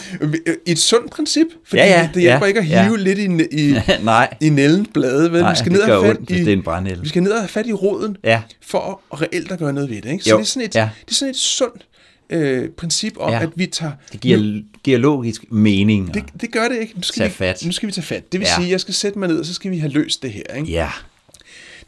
I 0.66 0.70
et 0.72 0.78
sundt 0.78 1.10
princip, 1.12 1.46
fordi 1.64 1.82
Ja, 1.82 2.00
ja, 2.00 2.10
det 2.14 2.22
hjælper 2.22 2.46
ja, 2.46 2.48
ikke 2.48 2.60
at 2.60 2.68
ja. 2.68 2.84
hive 2.84 2.98
lidt 2.98 3.18
i, 3.18 3.24
i, 3.68 3.74
Nej. 4.04 4.34
i 4.40 4.48
nældens 4.48 4.88
blade. 4.94 5.32
Vel? 5.32 5.40
Nej, 5.40 5.52
vi 5.52 5.58
skal 5.58 5.72
ned 5.72 5.80
og 5.80 6.04
fat 6.04 6.16
ondt, 6.16 6.30
i, 6.30 6.34
det 6.34 6.48
er 6.48 6.52
en 6.52 6.62
brændenælde. 6.62 7.02
Vi 7.02 7.08
skal 7.08 7.22
ned 7.22 7.32
og 7.32 7.38
have 7.40 7.48
fat 7.48 7.66
i 7.66 7.72
roden, 7.72 8.16
Ja. 8.24 8.42
for 8.62 9.00
at 9.12 9.22
reelt 9.22 9.52
at 9.52 9.58
gøre 9.58 9.72
noget 9.72 9.90
ved 9.90 10.02
det. 10.02 10.10
Ikke? 10.12 10.24
Så 10.24 10.30
Jo, 10.30 10.36
det 10.36 10.42
er 10.42 10.46
sådan 10.46 10.68
et, 10.68 10.74
ja. 10.74 10.88
det 11.04 11.10
er 11.10 11.14
sådan 11.14 11.30
et 11.30 11.36
sundt 11.36 11.86
øh, 12.30 12.68
princip 12.70 13.12
om, 13.18 13.30
Ja. 13.32 13.42
at 13.42 13.48
vi 13.56 13.66
tager... 13.66 13.92
Det 14.12 14.20
giver, 14.20 14.62
giver 14.84 14.98
logisk 14.98 15.44
mening. 15.52 16.14
det, 16.14 16.24
det 16.40 16.52
gør 16.52 16.68
det 16.68 16.78
ikke. 16.80 16.92
Nu 16.96 17.02
skal, 17.02 17.24
vi, 17.26 17.30
fat. 17.30 17.62
nu 17.66 17.72
skal 17.72 17.86
vi 17.86 17.92
tage 17.92 18.04
fat. 18.04 18.32
Det 18.32 18.40
vil 18.40 18.46
Ja. 18.46 18.54
sige, 18.54 18.64
at 18.66 18.70
jeg 18.72 18.80
skal 18.80 18.94
sætte 18.94 19.18
mig 19.18 19.28
ned, 19.28 19.38
og 19.38 19.46
så 19.46 19.54
skal 19.54 19.70
vi 19.70 19.78
have 19.78 19.92
løst 19.92 20.22
det 20.22 20.32
her. 20.32 20.42
Ikke? 20.56 20.70
Ja. 20.72 20.88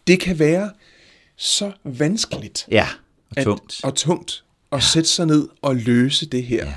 Det 0.06 0.20
kan 0.20 0.38
være 0.38 0.70
så 1.36 1.72
vanskeligt 1.84 2.66
Ja. 2.70 2.86
Og 3.30 3.38
at, 3.38 3.44
tungt. 3.44 3.80
og 3.82 3.94
tungt 3.94 4.42
at 4.72 4.82
sætte 4.82 5.08
sig 5.08 5.26
ned 5.26 5.48
og 5.62 5.76
løse 5.76 6.26
det 6.26 6.42
her, 6.42 6.64
Ja. 6.66 6.72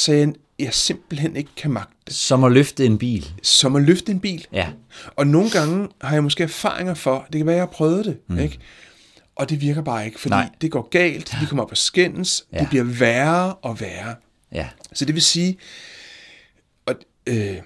Så 0.00 0.32
jeg, 0.58 0.74
simpelthen 0.74 1.36
ikke 1.36 1.50
kan 1.56 1.70
magte. 1.70 2.14
Som 2.14 2.44
at 2.44 2.52
løfte 2.52 2.86
en 2.86 2.98
bil. 2.98 3.32
Som 3.42 3.76
at 3.76 3.82
løfte 3.82 4.12
en 4.12 4.20
bil. 4.20 4.46
Ja. 4.52 4.68
Og 5.16 5.26
nogle 5.26 5.50
gange 5.50 5.88
har 6.00 6.12
jeg 6.12 6.22
måske 6.22 6.42
erfaringer 6.42 6.94
for, 6.94 7.26
det 7.32 7.38
kan 7.38 7.46
være, 7.46 7.54
at 7.54 7.58
jeg 7.58 7.66
har 7.66 7.72
prøvet 7.72 8.04
det, 8.04 8.18
mm. 8.28 8.38
ikke? 8.38 8.58
Og 9.36 9.50
det 9.50 9.60
virker 9.60 9.82
bare 9.82 10.06
ikke, 10.06 10.20
fordi 10.20 10.30
Nej. 10.30 10.50
Det 10.60 10.70
går 10.70 10.88
galt, 10.88 11.36
vi 11.40 11.46
kommer 11.46 11.62
op 11.62 11.70
og 11.70 11.76
skændes, 11.76 12.44
ja. 12.52 12.56
Ja. 12.56 12.60
det 12.60 12.68
bliver 12.68 12.84
værre 12.84 13.54
og 13.54 13.80
værre. 13.80 14.14
Ja. 14.52 14.68
Så 14.92 15.04
det 15.04 15.14
vil 15.14 15.22
sige, 15.22 15.58
og, 16.86 16.94
øh, 17.26 17.56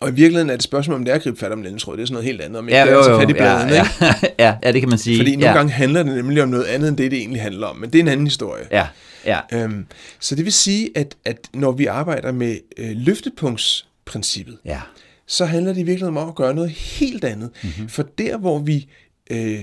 og 0.00 0.08
i 0.08 0.12
virkeligheden 0.12 0.50
er 0.50 0.52
det 0.54 0.58
et 0.58 0.62
spørgsmål, 0.62 0.96
om 0.96 1.04
det 1.04 1.10
er 1.12 1.14
at 1.16 1.22
gribe 1.22 1.38
fat 1.38 1.52
om 1.52 1.58
nældensråd, 1.58 1.96
det 1.96 2.02
er 2.02 2.06
sådan 2.06 2.14
noget 2.14 2.26
helt 2.26 2.40
andet, 2.40 2.58
om 2.58 2.68
ikke 2.68 2.78
Ja, 2.78 2.86
er 2.86 2.90
jo, 2.90 2.96
altså 2.96 3.10
jo, 3.12 3.20
fat 3.20 3.30
i 3.30 3.32
bladene, 3.32 3.72
ja, 3.72 3.82
ikke? 3.82 4.34
ja, 4.44 4.56
ja, 4.62 4.72
det 4.72 4.80
kan 4.82 4.88
man 4.88 4.98
sige. 4.98 5.16
Fordi 5.18 5.30
nogle 5.36 5.46
ja. 5.48 5.56
gange 5.56 5.72
handler 5.72 6.02
det 6.02 6.14
nemlig 6.14 6.42
om 6.42 6.48
noget 6.48 6.64
andet, 6.64 6.88
end 6.88 6.96
det, 6.96 7.10
det 7.10 7.18
egentlig 7.18 7.42
handler 7.42 7.66
om, 7.66 7.76
men 7.76 7.90
det 7.92 7.98
er 7.98 8.02
en 8.02 8.08
anden 8.08 8.26
historie. 8.26 8.64
Ja, 8.70 8.86
ja, 9.24 9.40
Øhm, 9.52 9.86
så 10.20 10.34
det 10.34 10.44
vil 10.44 10.52
sige, 10.52 10.90
at, 10.94 11.16
at 11.24 11.48
når 11.54 11.72
vi 11.72 11.86
arbejder 11.86 12.32
med 12.32 12.58
øh, 12.76 12.90
løftepunktsprincippet, 12.94 14.58
ja, 14.64 14.80
så 15.26 15.44
handler 15.44 15.72
det 15.72 15.80
i 15.80 15.84
virkeligheden 15.84 16.16
om 16.16 16.28
at 16.28 16.34
gøre 16.34 16.54
noget 16.54 16.70
helt 16.70 17.24
andet. 17.24 17.50
Mhm. 17.62 17.72
Mm-hmm. 17.76 17.88
For 17.88 18.02
der, 18.18 18.36
hvor 18.38 18.58
vi 18.58 18.88
øh, 19.30 19.60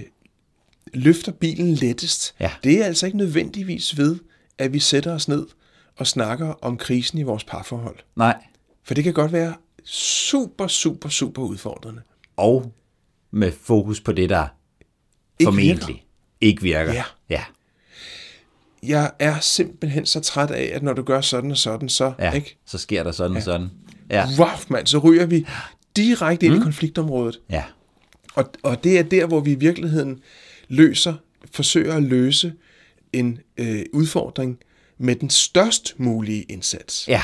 løfter 0.93 1.31
bilen 1.31 1.73
lettest, 1.73 2.35
Ja. 2.39 2.51
det 2.63 2.81
er 2.81 2.85
altså 2.85 3.05
ikke 3.05 3.17
nødvendigvis 3.17 3.97
ved, 3.97 4.15
at 4.57 4.73
vi 4.73 4.79
sætter 4.79 5.13
os 5.13 5.27
ned 5.27 5.45
og 5.97 6.07
snakker 6.07 6.53
om 6.61 6.77
krisen 6.77 7.19
i 7.19 7.23
vores 7.23 7.43
parforhold. 7.43 7.95
nej. 8.15 8.35
For 8.83 8.93
det 8.93 9.03
kan 9.03 9.13
godt 9.13 9.31
være 9.33 9.53
super, 9.89 10.67
super, 10.67 11.09
super 11.09 11.41
udfordrende. 11.41 12.01
Og 12.37 12.73
med 13.31 13.51
fokus 13.61 14.01
på 14.01 14.11
det, 14.11 14.29
der 14.29 14.47
Ikke 15.39 15.47
formentlig 15.47 15.87
virker. 15.87 16.03
ikke 16.41 16.61
virker. 16.61 16.93
Ja. 16.93 17.03
ja, 17.29 17.43
Jeg 18.83 19.11
er 19.19 19.39
simpelthen 19.39 20.05
så 20.05 20.19
træt 20.19 20.51
af, 20.51 20.71
at 20.73 20.83
når 20.83 20.93
du 20.93 21.03
gør 21.03 21.21
sådan 21.21 21.51
og 21.51 21.57
sådan, 21.57 21.89
så 21.89 22.13
ja. 22.19 22.31
ikke? 22.31 22.57
så 22.65 22.77
sker 22.77 23.03
der 23.03 23.11
sådan 23.11 23.37
og 23.37 23.43
sådan. 23.43 23.69
Ja, 24.09 24.27
Wow, 24.39 24.47
mand, 24.69 24.87
så 24.87 24.97
ryger 24.97 25.25
vi 25.25 25.45
direkte 25.95 26.45
ind 26.45 26.55
mm. 26.55 26.61
i 26.61 26.63
konfliktområdet. 26.63 27.39
ja, 27.49 27.63
Og, 28.35 28.51
og 28.63 28.83
det 28.83 28.99
er 28.99 29.03
der, 29.03 29.25
hvor 29.25 29.39
vi 29.39 29.51
i 29.51 29.55
virkeligheden 29.55 30.19
løser, 30.67 31.13
forsøger 31.51 31.95
at 31.95 32.03
løse 32.03 32.53
en 33.13 33.39
øh, 33.57 33.85
udfordring 33.93 34.57
med 34.97 35.15
den 35.15 35.29
størst 35.29 35.95
mulige 35.97 36.43
indsats. 36.43 37.07
ja. 37.07 37.21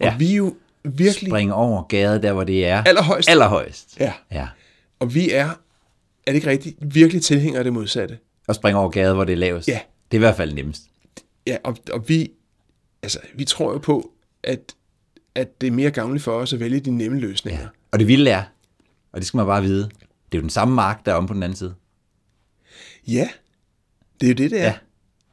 Og 0.00 0.06
ja. 0.06 0.16
vi 0.16 0.32
er 0.32 0.36
jo 0.36 0.54
virkelig 0.84 1.30
Springe 1.30 1.54
over 1.54 1.82
gaden, 1.82 2.22
der 2.22 2.32
hvor 2.32 2.44
det 2.44 2.66
er. 2.66 2.82
allerhøjst. 2.84 3.28
Allerhøjst. 3.30 3.96
Ja. 4.00 4.12
ja. 4.32 4.48
Og 5.00 5.14
vi 5.14 5.30
er, 5.30 5.46
er 5.46 5.54
det 6.26 6.34
ikke 6.34 6.50
rigtigt, 6.50 6.76
virkelig 6.94 7.22
tilhængere 7.22 7.58
af 7.58 7.64
det 7.64 7.72
modsatte. 7.72 8.18
Og 8.48 8.54
springe 8.54 8.80
over 8.80 8.90
gaden, 8.90 9.14
hvor 9.14 9.24
det 9.24 9.32
er 9.32 9.36
lavest. 9.36 9.68
Ja. 9.68 9.80
Det 10.10 10.16
er 10.16 10.18
i 10.18 10.24
hvert 10.24 10.36
fald 10.36 10.52
nemmest. 10.52 10.82
Ja, 11.46 11.56
og, 11.64 11.76
og 11.92 12.08
vi, 12.08 12.30
altså, 13.02 13.18
vi 13.34 13.44
tror 13.44 13.72
jo 13.72 13.78
på, 13.78 14.10
at, 14.44 14.74
at 15.34 15.60
det 15.60 15.66
er 15.66 15.70
mere 15.70 15.90
gavnligt 15.90 16.24
for 16.24 16.32
os 16.32 16.52
at 16.52 16.60
vælge 16.60 16.80
de 16.80 16.90
nemme 16.90 17.20
løsninger. 17.20 17.60
Ja. 17.60 17.66
Og 17.92 17.98
det 17.98 18.08
vilde 18.08 18.30
er, 18.30 18.42
og 19.12 19.18
det 19.20 19.26
skal 19.26 19.36
man 19.38 19.46
bare 19.46 19.62
vide, 19.62 19.82
det 19.82 20.32
er 20.32 20.38
jo 20.38 20.42
den 20.42 20.50
samme 20.50 20.74
mark, 20.74 21.06
der 21.06 21.12
er 21.12 21.16
om 21.16 21.26
på 21.26 21.34
den 21.34 21.42
anden 21.42 21.56
side. 21.56 21.74
ja, 23.08 23.28
det 24.20 24.26
er 24.26 24.30
jo 24.30 24.34
det, 24.34 24.50
det 24.50 24.60
er. 24.60 24.64
Ja. 24.64 24.74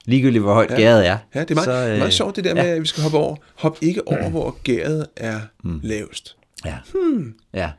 Ligegyldigt 0.08 0.44
hvor 0.44 0.54
højt 0.54 0.70
Ja. 0.72 0.76
gæret 0.76 1.08
er. 1.08 1.18
Ja, 1.36 1.42
det 1.42 1.52
er 1.52 1.56
meget, 1.56 1.66
så, 1.66 1.92
øh, 1.92 1.98
meget 1.98 2.14
sjovt 2.14 2.36
det 2.36 2.44
der 2.44 2.54
med, 2.54 2.62
at 2.64 2.82
vi 2.82 2.88
skal 2.88 3.04
hoppe 3.04 3.18
over. 3.18 3.36
Hop 3.56 3.78
ikke 3.82 4.08
over, 4.08 4.30
hvor 4.30 4.58
gæret 4.64 5.08
er 5.16 5.40
mm. 5.64 5.80
lavest. 5.84 6.38
Ja. 6.66 6.76
Hmm. 6.94 7.34
ja. 7.54 7.72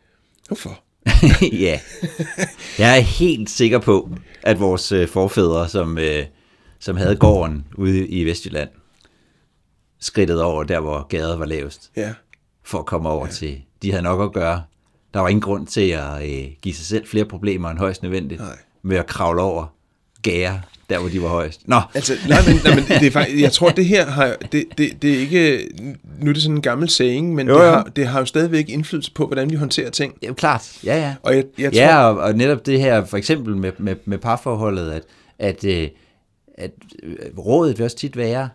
Hvorfor? 0.47 0.81
ja. 1.67 1.81
Jeg 2.79 2.97
er 2.97 3.01
helt 3.01 3.51
sikker 3.51 3.79
på, 3.79 4.11
at 4.43 4.61
vores 4.61 4.93
øh, 4.93 5.09
forfædre, 5.09 5.69
som, 5.69 5.99
øh, 5.99 6.25
som 6.79 6.97
havde 6.97 7.17
gården 7.17 7.65
ude 7.75 8.07
i 8.09 8.25
Vestjylland, 8.25 8.69
skridtet 10.01 10.43
over 10.43 10.65
der, 10.65 10.81
hvor 10.81 11.07
gaden 11.09 11.41
var 11.41 11.47
lavest, 11.47 11.91
Ja. 11.97 12.15
for 12.65 12.79
at 12.79 12.87
komme 12.87 13.09
over 13.09 13.27
ja. 13.27 13.33
til... 13.33 13.61
De 13.83 13.91
havde 13.91 14.03
nok 14.03 14.21
at 14.23 14.33
gøre. 14.33 14.63
Der 15.15 15.21
var 15.21 15.29
ingen 15.29 15.41
grund 15.43 15.67
til 15.67 15.89
at 15.91 16.23
øh, 16.23 16.47
give 16.63 16.75
sig 16.75 16.87
selv 16.87 17.07
flere 17.07 17.25
problemer 17.25 17.71
end 17.71 17.79
højst 17.79 18.03
nødvendigt 18.03 18.41
Nej. 18.41 18.59
med 18.83 18.97
at 18.97 19.07
kravle 19.07 19.43
over 19.43 19.67
gære, 20.23 20.61
der 20.91 20.99
hvor 20.99 21.09
de 21.09 21.23
var 21.23 21.29
højst. 21.29 21.61
Nå, 21.69 21.81
Altså, 21.95 22.13
nej, 22.29 22.39
men, 22.47 22.61
nej, 22.65 22.75
men 22.75 22.85
det 23.01 23.07
er 23.07 23.11
faktisk, 23.11 23.43
jeg 23.43 23.53
tror, 23.53 23.71
det 23.71 23.85
her 23.85 24.07
har, 24.07 24.37
det, 24.53 24.65
det, 24.79 25.03
det 25.03 25.15
er 25.15 25.19
ikke, 25.19 25.69
nu 26.21 26.31
er 26.31 26.35
det 26.35 26.43
sådan 26.43 26.57
en 26.57 26.63
gammel 26.63 26.89
saying, 26.89 27.35
men 27.35 27.49
Jo, 27.49 27.55
det, 27.55 27.61
jo. 27.61 27.71
har, 27.71 27.83
det 27.97 28.07
har 28.07 28.19
jo 28.19 28.25
stadigvæk 28.25 28.69
indflydelse 28.69 29.13
på, 29.13 29.27
hvordan 29.27 29.51
vi 29.51 29.57
håndterer 29.57 29.91
ting. 29.91 30.15
ja, 30.23 30.33
klart. 30.33 30.73
Ja, 30.85 30.97
ja. 30.97 31.15
Og 31.23 31.37
jeg, 31.37 31.45
jeg 31.59 31.73
tror, 31.73 31.81
ja, 31.81 32.05
og, 32.09 32.17
og 32.19 32.35
netop 32.35 32.67
det 32.67 32.81
her, 32.81 33.05
for 33.05 33.17
eksempel 33.17 33.57
med, 33.57 33.73
med, 33.79 33.97
med 34.05 34.19
parforholdet, 34.19 34.91
at, 34.91 35.03
at, 35.39 35.65
øh, 35.65 35.89
at 36.59 36.71
øh, 37.03 37.17
rådet 37.39 37.79
vil 37.79 37.85
også 37.85 37.97
tit 37.97 38.17
være, 38.17 38.49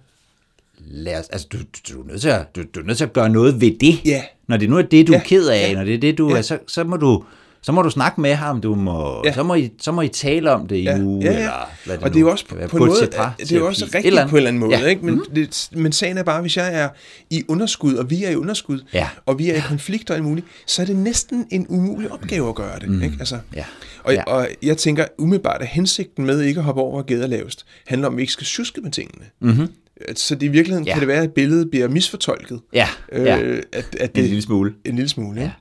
lad 0.79 1.19
os, 1.19 1.27
altså, 1.29 1.47
du, 1.51 1.57
du, 1.57 1.93
du, 1.93 2.01
er 2.01 2.07
nødt 2.07 2.21
til 2.21 2.29
at, 2.29 2.55
du, 2.55 2.63
du 2.75 2.79
er 2.79 2.83
nødt 2.83 2.97
til 2.97 3.03
at 3.05 3.13
gøre 3.13 3.29
noget 3.29 3.61
ved 3.61 3.71
det. 3.79 4.05
Ja. 4.05 4.21
Når 4.47 4.57
det 4.57 4.69
nu 4.69 4.77
er 4.77 4.81
det, 4.81 5.07
du 5.07 5.11
Ja, 5.13 5.19
er 5.19 5.23
ked 5.23 5.47
af, 5.47 5.69
ja, 5.69 5.73
når 5.73 5.83
det 5.83 5.93
er 5.93 5.99
det, 5.99 6.17
du 6.17 6.29
ja. 6.29 6.37
er, 6.37 6.41
så, 6.41 6.57
så 6.67 6.83
må 6.83 6.97
du 6.97 7.23
så 7.63 7.71
må 7.71 7.81
du 7.81 7.89
snakke 7.89 8.21
med 8.21 8.33
ham, 8.35 8.61
du 8.61 8.75
må, 8.75 9.21
Ja. 9.25 9.33
så, 9.33 9.43
må 9.43 9.53
I, 9.55 9.71
så 9.81 9.91
må 9.91 10.01
I 10.01 10.07
tale 10.07 10.51
om 10.51 10.67
det 10.67 10.75
i 10.75 10.83
Ja, 10.83 10.99
uge, 10.99 11.23
ja, 11.25 11.31
ja. 11.31 11.37
eller 11.37 11.51
hvad 11.85 11.97
det 11.97 12.03
og 12.03 12.09
nu 12.09 12.13
det 12.13 12.15
er 12.15 12.19
jo 12.21 12.31
også 12.31 12.45
på, 12.47 12.55
på 12.69 12.77
en 12.77 12.85
måde, 12.85 12.99
det 13.39 13.51
er 13.51 13.55
jo 13.57 13.67
også 13.67 13.85
rigtigt 13.85 14.05
eller 14.05 14.27
på 14.27 14.35
en 14.35 14.37
eller 14.37 14.47
anden 14.47 14.59
måde, 14.59 14.77
Ja. 14.79 14.85
ikke? 14.85 15.05
Men, 15.05 15.21
det, 15.35 15.69
men 15.71 15.91
sagen 15.91 16.17
er 16.17 16.23
bare, 16.23 16.41
hvis 16.41 16.57
jeg 16.57 16.73
er 16.73 16.89
i 17.29 17.43
underskud, 17.47 17.93
og 17.95 18.09
vi 18.09 18.23
er 18.23 18.29
i 18.29 18.35
underskud, 18.35 18.79
Ja. 18.93 19.07
og 19.25 19.39
vi 19.39 19.49
er 19.49 19.55
i 19.55 19.59
konflikt 19.67 20.09
og 20.09 20.15
alt 20.15 20.25
muligt, 20.25 20.47
så 20.67 20.81
er 20.81 20.85
det 20.85 20.95
næsten 20.95 21.47
en 21.51 21.65
umulig 21.69 22.11
opgave 22.11 22.49
at 22.49 22.55
gøre 22.55 22.79
det, 22.79 22.89
Mm. 22.89 23.01
ikke? 23.03 23.15
Altså, 23.19 23.37
Ja. 23.55 23.65
og, 24.03 24.13
Ja. 24.13 24.23
og 24.23 24.47
jeg 24.63 24.77
tænker 24.77 25.05
umiddelbart, 25.17 25.61
at 25.61 25.67
hensigten 25.67 26.25
med 26.25 26.41
ikke 26.41 26.57
at 26.59 26.63
hoppe 26.63 26.81
over, 26.81 27.01
gæder 27.01 27.27
lavest, 27.27 27.65
handler 27.87 28.07
om, 28.07 28.13
at 28.13 28.17
vi 28.17 28.21
ikke 28.21 28.33
skal 28.33 28.45
syske 28.45 28.81
med 28.81 28.91
tingene. 28.91 29.25
Mm-hmm. 29.41 29.67
Så 30.15 30.35
det 30.35 30.43
i 30.43 30.47
virkeligheden 30.47 30.85
Ja. 30.85 30.89
ja. 30.89 30.93
kan 30.93 30.99
det 31.01 31.07
være, 31.07 31.23
at 31.23 31.31
billedet 31.31 31.71
bliver 31.71 31.87
misfortolket. 31.87 32.59
Ja, 32.73 32.87
Øh, 33.11 33.25
ja. 33.25 33.37
at, 33.73 33.95
at 33.99 34.17
en 34.17 34.23
lille 34.23 34.41
smule. 34.41 34.73
En 34.85 34.95
lille 34.95 35.09
smule, 35.09 35.41
ja. 35.41 35.51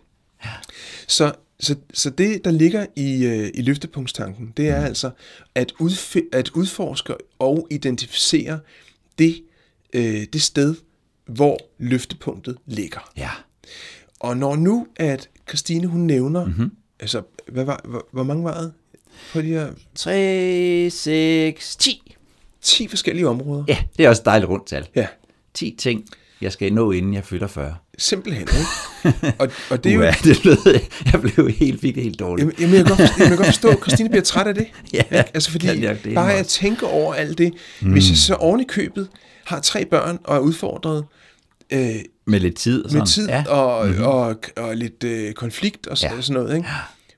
Så, 1.09 1.33
så, 1.63 1.77
så 1.95 2.11
det, 2.11 2.45
der 2.45 2.51
ligger 2.51 2.87
i, 2.97 3.25
øh, 3.25 3.51
i 3.55 3.63
løftepunktstanken, 3.63 4.53
det 4.57 4.69
er 4.69 4.79
mm. 4.81 4.85
altså 4.87 5.11
at, 5.55 5.73
udf- 5.83 6.29
at 6.33 6.51
udforske 6.51 7.15
og 7.39 7.67
identificere 7.71 8.61
det, 9.19 9.43
øh, 9.93 10.25
det 10.33 10.43
sted, 10.43 10.75
hvor 11.27 11.59
løftepunktet 11.79 12.57
ligger. 12.67 13.11
Ja. 13.17 13.31
Og 14.21 14.37
når 14.37 14.57
nu, 14.57 14.87
at 14.97 15.29
Christine 15.49 15.87
hun 15.87 16.01
nævner, 16.01 16.45
Mhm. 16.45 16.55
mm-hmm. 16.55 16.71
altså, 17.01 17.23
hvad 17.49 17.65
var, 17.65 17.81
hvor, 17.85 18.07
hvor 18.13 18.23
mange 18.23 18.45
var 18.45 18.61
det 18.61 18.73
på 19.33 19.41
de 19.43 19.47
her 19.47 19.73
3, 19.95 20.89
6, 20.91 21.77
10. 21.77 22.15
10 22.61 22.89
forskellige 22.89 23.29
områder? 23.29 23.65
Ja, 23.69 23.79
det 23.97 24.05
er 24.05 24.09
også 24.09 24.23
et 24.23 24.27
dejligt 24.27 24.49
rundt 24.51 24.67
tal. 24.67 24.89
Ja, 24.95 25.07
10 25.55 25.75
ting, 25.79 26.05
jeg 26.43 26.53
skal 26.53 26.73
nå, 26.73 26.91
inden 26.93 27.15
jeg 27.15 27.25
fylder 27.25 27.47
40. 27.47 27.75
simpelthen, 27.99 28.49
ikke? 28.49 29.35
og, 29.39 29.49
og 29.71 29.85
det 29.85 29.91
er 29.91 29.95
jo... 29.95 30.01
Uha, 30.01 30.11
det 30.25 30.45
lød, 30.45 30.81
jeg 31.13 31.21
blev 31.21 31.51
helt, 31.51 31.81
fik 31.81 31.95
det 31.95 32.03
helt 32.03 32.19
dårligt. 32.21 32.45
Jamen, 32.45 32.55
jamen, 32.61 32.75
jeg, 32.77 32.87
kan 32.87 32.97
godt, 32.97 33.19
jeg 33.19 33.27
kan 33.29 33.37
godt 33.37 33.47
forstå, 33.47 33.69
at 33.69 33.79
Christine 33.81 34.09
bliver 34.09 34.23
træt 34.23 34.47
af 34.47 34.55
det. 34.55 34.67
Ja, 34.93 34.99
Ikke? 34.99 35.17
altså 35.35 35.51
fordi 35.51 35.83
jeg 35.85 36.05
det 36.05 36.15
bare 36.15 36.27
også. 36.27 36.37
at 36.39 36.47
tænke 36.47 36.87
over 36.87 37.15
alt 37.15 37.39
det, 37.39 37.53
mm. 37.81 37.93
hvis 37.93 38.09
jeg 38.09 38.17
så 38.17 38.35
oven 38.35 38.61
i 38.61 38.65
købet 38.65 39.09
har 39.45 39.61
tre 39.61 39.85
børn 39.85 40.19
og 40.25 40.37
er 40.37 40.41
udfordret 40.41 41.05
øh, 41.73 41.95
Med 42.27 42.41
lidt 42.41 42.57
tid 42.57 42.85
og 42.85 42.91
sådan. 42.91 42.99
med 43.01 43.07
tid 43.07 43.29
Ja. 43.29 43.45
og, 43.49 43.87
mm-hmm. 43.87 44.05
og, 44.05 44.37
og 44.57 44.77
lidt 44.77 45.05
øh, 45.05 45.33
konflikt 45.33 45.87
og 45.87 45.99
så, 45.99 46.07
Ja. 46.07 46.15
ja. 46.15 46.21
sådan 46.21 46.43
noget, 46.43 46.57
ikke? 46.57 46.69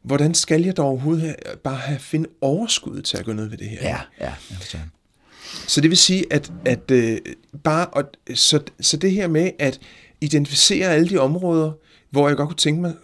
hvordan 0.04 0.34
skal 0.34 0.62
jeg 0.62 0.76
dog 0.76 0.86
overhovedet 0.86 1.22
have, 1.22 1.34
bare 1.64 1.74
have 1.76 1.98
finde 1.98 2.28
overskud 2.40 3.02
til 3.02 3.16
at 3.16 3.24
gå 3.24 3.32
ned 3.32 3.48
ved 3.50 3.58
det 3.58 3.66
her? 3.68 3.78
Ja, 3.82 3.96
ja, 4.20 4.24
jeg 4.50 4.56
forstår. 4.60 4.78
Så 5.66 5.80
det 5.80 5.90
vil 5.90 5.98
sige, 5.98 6.24
at, 6.30 6.52
at 6.64 6.90
øh, 6.90 7.18
bare, 7.64 7.86
og, 7.86 8.04
så, 8.34 8.60
så 8.80 8.96
det 8.96 9.12
her 9.12 9.28
med 9.28 9.50
at 9.58 9.80
identificere 10.20 10.88
alle 10.88 11.08
de 11.08 11.18
områder, 11.18 11.72
hvor 12.10 12.28
jeg 12.28 12.36
godt 12.36 12.48
kunne 12.48 12.56
tænke 12.56 12.80
mig, 12.80 12.94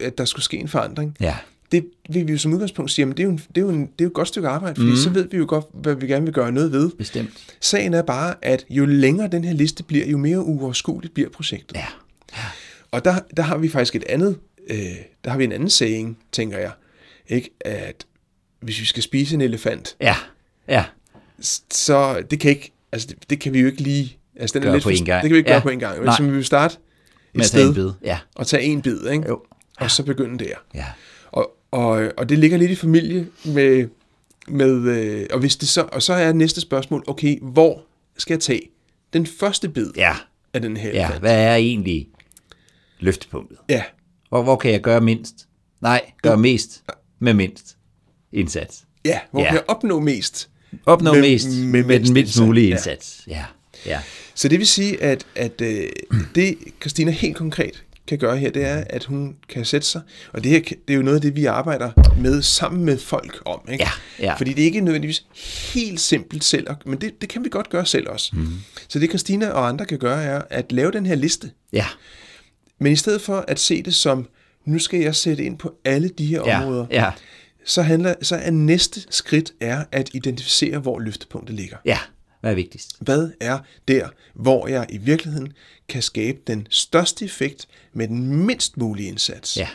at 0.00 0.18
der 0.18 0.24
skulle 0.24 0.44
ske 0.44 0.56
en 0.56 0.68
forandring, 0.68 1.16
Ja, 1.20 1.36
det 1.72 1.84
vil 2.10 2.26
vi 2.26 2.32
jo 2.32 2.38
som 2.38 2.52
udgangspunkt 2.52 2.90
sige, 2.90 3.06
men 3.06 3.16
det 3.16 3.22
er 3.22 3.24
jo, 3.24 3.30
en, 3.30 3.38
det 3.38 3.56
er 3.56 3.60
jo, 3.60 3.68
en, 3.68 3.80
det 3.80 3.86
er 3.86 4.04
jo 4.04 4.06
et 4.06 4.14
godt 4.14 4.28
stykke 4.28 4.48
arbejde, 4.48 4.74
fordi 4.74 4.90
mm. 4.90 4.96
så 4.96 5.10
ved 5.10 5.28
vi 5.30 5.36
jo 5.36 5.44
godt, 5.48 5.64
hvad 5.74 5.94
vi 5.94 6.06
gerne 6.06 6.24
vil 6.24 6.34
gøre 6.34 6.52
noget 6.52 6.72
ved. 6.72 6.90
bestemt. 6.90 7.30
Sagen 7.60 7.94
er 7.94 8.02
bare, 8.02 8.34
at 8.42 8.66
jo 8.70 8.86
længere 8.86 9.28
den 9.28 9.44
her 9.44 9.52
liste 9.52 9.82
bliver, 9.82 10.06
jo 10.06 10.18
mere 10.18 10.38
uoverskueligt 10.38 11.14
bliver 11.14 11.30
projektet. 11.30 11.76
Ja, 11.76 11.86
Og 12.90 13.04
der, 13.04 13.14
der 13.36 13.42
har 13.42 13.58
vi 13.58 13.68
faktisk 13.68 13.94
et 13.94 14.04
andet, 14.08 14.38
øh, 14.70 14.78
der 15.24 15.30
har 15.30 15.38
vi 15.38 15.44
en 15.44 15.52
anden 15.52 15.70
saying, 15.70 16.18
tænker 16.32 16.58
jeg, 16.58 16.72
ikke? 17.28 17.50
at 17.60 18.06
hvis 18.60 18.80
vi 18.80 18.84
skal 18.84 19.02
spise 19.02 19.34
en 19.34 19.40
elefant, 19.40 19.96
ja, 20.00 20.16
ja. 20.68 20.84
Så 21.70 22.22
det 22.30 22.40
kan 22.40 22.50
ikke, 22.50 22.72
altså 22.92 23.08
det, 23.08 23.30
det 23.30 23.40
kan 23.40 23.52
vi 23.52 23.60
jo 23.60 23.66
ikke 23.66 23.80
lige, 23.82 24.18
altså 24.36 24.54
den 24.54 24.62
er 24.62 24.66
Gøre 24.66 24.74
lidt 24.76 24.84
på 24.84 24.90
en 24.90 25.04
gang. 25.04 25.22
Det 25.22 25.28
kan 25.28 25.34
vi 25.34 25.38
ikke 25.38 25.50
Ja. 25.50 25.54
gøre 25.54 25.62
på 25.62 25.68
en 25.68 25.78
gang. 25.78 26.04
Nej. 26.04 26.16
Så 26.16 26.22
vi 26.22 26.30
vil 26.30 26.44
starte 26.44 26.76
Med 27.34 27.40
et 27.40 27.44
en 27.44 27.48
sted 27.48 27.74
bid. 27.74 27.90
Ja, 28.04 28.18
og 28.34 28.46
tage 28.46 28.62
en 28.62 28.82
bid, 28.82 29.06
ikke? 29.08 29.28
jo. 29.28 29.42
og 29.80 29.90
så 29.90 30.02
begynde 30.02 30.44
der. 30.44 30.54
Ja, 30.74 30.84
Og, 31.32 31.56
og, 31.70 32.12
og 32.16 32.28
det 32.28 32.38
ligger 32.38 32.58
lidt 32.58 32.70
i 32.70 32.74
familie 32.74 33.26
med, 33.44 33.88
med 34.48 34.70
øh, 34.88 35.26
og 35.30 35.38
hvis 35.40 35.56
det 35.56 35.68
så, 35.68 35.88
og 35.92 36.02
så 36.02 36.12
er 36.12 36.32
næste 36.32 36.60
spørgsmål, 36.60 37.04
okay, 37.06 37.38
hvor 37.42 37.82
skal 38.18 38.34
jeg 38.34 38.40
tage 38.40 38.62
den 39.12 39.26
første 39.26 39.68
bid 39.68 39.90
ja, 39.96 40.12
af 40.54 40.60
den 40.62 40.76
her 40.76 40.90
ja. 40.90 40.98
elefant? 40.98 41.20
Hvad 41.20 41.44
er 41.44 41.54
egentlig 41.54 42.08
løftepunktet? 42.98 43.58
Ja, 43.68 43.82
Hvor, 44.28 44.42
hvor 44.42 44.56
kan 44.56 44.72
jeg 44.72 44.80
gøre 44.80 45.00
mindst? 45.00 45.34
Nej, 45.80 46.00
gøre 46.22 46.36
mest 46.36 46.82
med 47.18 47.34
mindst 47.34 47.76
indsats. 48.32 48.84
ja, 49.04 49.18
hvor 49.30 49.40
Ja. 49.40 49.46
kan 49.46 49.54
jeg 49.54 49.64
opnå 49.68 50.00
mest? 50.00 50.49
Opnå 50.86 51.12
Med- 51.12 51.20
mest 51.20 51.48
med 51.48 51.84
med, 51.84 52.00
den 52.00 52.12
mindst 52.12 52.40
mulige 52.40 52.66
Ja. 52.68 52.74
indsats. 52.74 53.20
Ja, 53.28 53.44
ja. 53.86 54.00
Så 54.34 54.48
det 54.48 54.58
vil 54.58 54.66
sige, 54.66 55.02
at, 55.02 55.26
at 55.36 55.60
øh, 55.60 55.82
det 56.34 56.56
Christina 56.80 57.10
helt 57.10 57.36
konkret 57.36 57.84
kan 58.06 58.18
gøre 58.18 58.36
her, 58.36 58.50
det 58.50 58.64
er, 58.66 58.84
at 58.90 59.04
hun 59.04 59.36
kan 59.48 59.64
sætte 59.64 59.86
sig, 59.86 60.00
og 60.32 60.44
det 60.44 60.50
her 60.52 60.60
det 60.60 60.78
er 60.88 60.94
jo 60.94 61.02
noget 61.02 61.16
af 61.16 61.22
det, 61.22 61.36
vi 61.36 61.44
arbejder 61.44 61.90
med 62.20 62.42
sammen 62.42 62.84
med 62.84 62.98
folk 62.98 63.42
om. 63.44 63.60
Ikke? 63.72 63.84
Ja, 63.84 63.90
ja. 64.26 64.34
Fordi 64.34 64.52
det 64.52 64.62
er 64.62 64.66
ikke 64.66 64.80
nødvendigvis 64.80 65.24
helt 65.74 66.00
simpelt 66.00 66.44
selv, 66.44 66.66
men 66.86 67.00
det, 67.00 67.20
det 67.20 67.28
kan 67.28 67.44
vi 67.44 67.48
godt 67.48 67.70
gøre 67.70 67.86
selv 67.86 68.08
også. 68.08 68.30
Mm. 68.36 68.46
Så 68.88 68.98
det 68.98 69.08
Christina 69.08 69.48
og 69.48 69.68
andre 69.68 69.84
kan 69.84 69.98
gøre, 69.98 70.22
er 70.22 70.42
at 70.50 70.72
lave 70.72 70.92
den 70.92 71.06
her 71.06 71.14
liste, 71.14 71.50
Ja, 71.72 71.86
men 72.80 72.92
i 72.92 72.96
stedet 72.96 73.20
for 73.20 73.44
at 73.48 73.60
se 73.60 73.82
det 73.82 73.94
som, 73.94 74.28
nu 74.64 74.78
skal 74.78 75.00
jeg 75.00 75.14
sætte 75.14 75.44
ind 75.44 75.58
på 75.58 75.74
alle 75.84 76.08
de 76.18 76.26
her 76.26 76.42
ja, 76.46 76.60
områder, 76.62 76.86
ja, 76.90 77.10
så, 77.64 77.82
handler, 77.82 78.14
så 78.22 78.36
er 78.36 78.50
næste 78.50 79.00
skridt 79.10 79.52
er 79.60 79.84
at 79.92 80.10
identificere, 80.14 80.78
hvor 80.78 80.98
løftepunktet 80.98 81.56
ligger. 81.56 81.76
ja. 81.84 81.98
Hvad 82.40 82.50
er 82.50 82.54
vigtigst? 82.54 82.96
Hvad 83.00 83.30
er 83.40 83.58
der, 83.88 84.08
hvor 84.34 84.66
jeg 84.66 84.86
i 84.88 84.98
virkeligheden 84.98 85.52
kan 85.88 86.02
skabe 86.02 86.38
den 86.46 86.66
største 86.70 87.24
effekt 87.24 87.68
med 87.92 88.08
den 88.08 88.26
mindst 88.46 88.76
mulige 88.76 89.08
indsats? 89.08 89.56
Ja, 89.56 89.68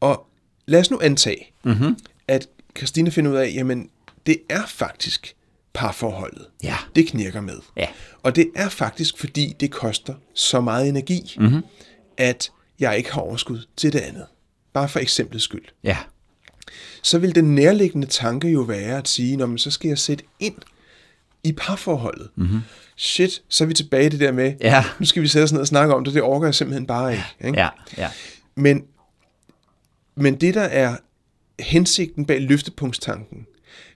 Og 0.00 0.26
lad 0.66 0.80
os 0.80 0.90
nu 0.90 1.00
antage, 1.02 1.52
mm-hmm. 1.64 1.96
at 2.28 2.48
Christina 2.76 3.10
finder 3.10 3.30
ud 3.30 3.36
af, 3.36 3.52
jamen 3.54 3.90
det 4.26 4.38
er 4.48 4.66
faktisk 4.66 5.34
parforholdet. 5.72 6.46
Ja. 6.62 6.76
Det 6.94 7.06
knirker 7.08 7.40
med. 7.40 7.58
Ja. 7.76 7.88
Og 8.22 8.36
det 8.36 8.50
er 8.56 8.68
faktisk, 8.68 9.18
fordi 9.18 9.56
det 9.60 9.70
koster 9.70 10.14
så 10.34 10.60
meget 10.60 10.88
energi, 10.88 11.36
mm-hmm. 11.40 11.62
at 12.16 12.50
jeg 12.80 12.98
ikke 12.98 13.12
har 13.12 13.20
overskud 13.20 13.66
til 13.76 13.92
det 13.92 14.00
andet. 14.00 14.26
Bare 14.72 14.88
for 14.88 14.98
eksemplets 15.00 15.44
skyld. 15.44 15.64
ja, 15.84 15.96
Så 17.02 17.18
vil 17.18 17.34
den 17.34 17.54
nærliggende 17.54 18.06
tanke 18.06 18.48
jo 18.48 18.60
være 18.60 18.98
at 18.98 19.08
sige, 19.08 19.36
Nå, 19.36 19.46
men 19.46 19.58
så 19.58 19.70
skal 19.70 19.88
jeg 19.88 19.98
sætte 19.98 20.24
ind 20.40 20.54
i 21.44 21.52
parforholdet. 21.52 22.28
Mm-hmm. 22.36 22.60
Shit, 22.96 23.42
så 23.48 23.64
er 23.64 23.68
vi 23.68 23.74
tilbage 23.74 24.06
i 24.06 24.08
det 24.08 24.20
der 24.20 24.32
med, 24.32 24.54
Ja. 24.60 24.84
nu 25.00 25.06
skal 25.06 25.22
vi 25.22 25.28
sætte 25.28 25.44
os 25.44 25.52
ned 25.52 25.60
og 25.60 25.66
snakke 25.66 25.94
om 25.94 26.04
det, 26.04 26.14
det 26.14 26.22
orker 26.22 26.46
jeg 26.46 26.54
simpelthen 26.54 26.86
bare 26.86 27.12
ikke. 27.12 27.24
ikke? 27.44 27.58
ja, 27.60 27.68
ja. 27.96 28.10
Men, 28.54 28.84
men 30.16 30.34
det, 30.34 30.54
der 30.54 30.62
er 30.62 30.96
hensigten 31.60 32.26
bag 32.26 32.40
løftepunktstanken, 32.40 33.46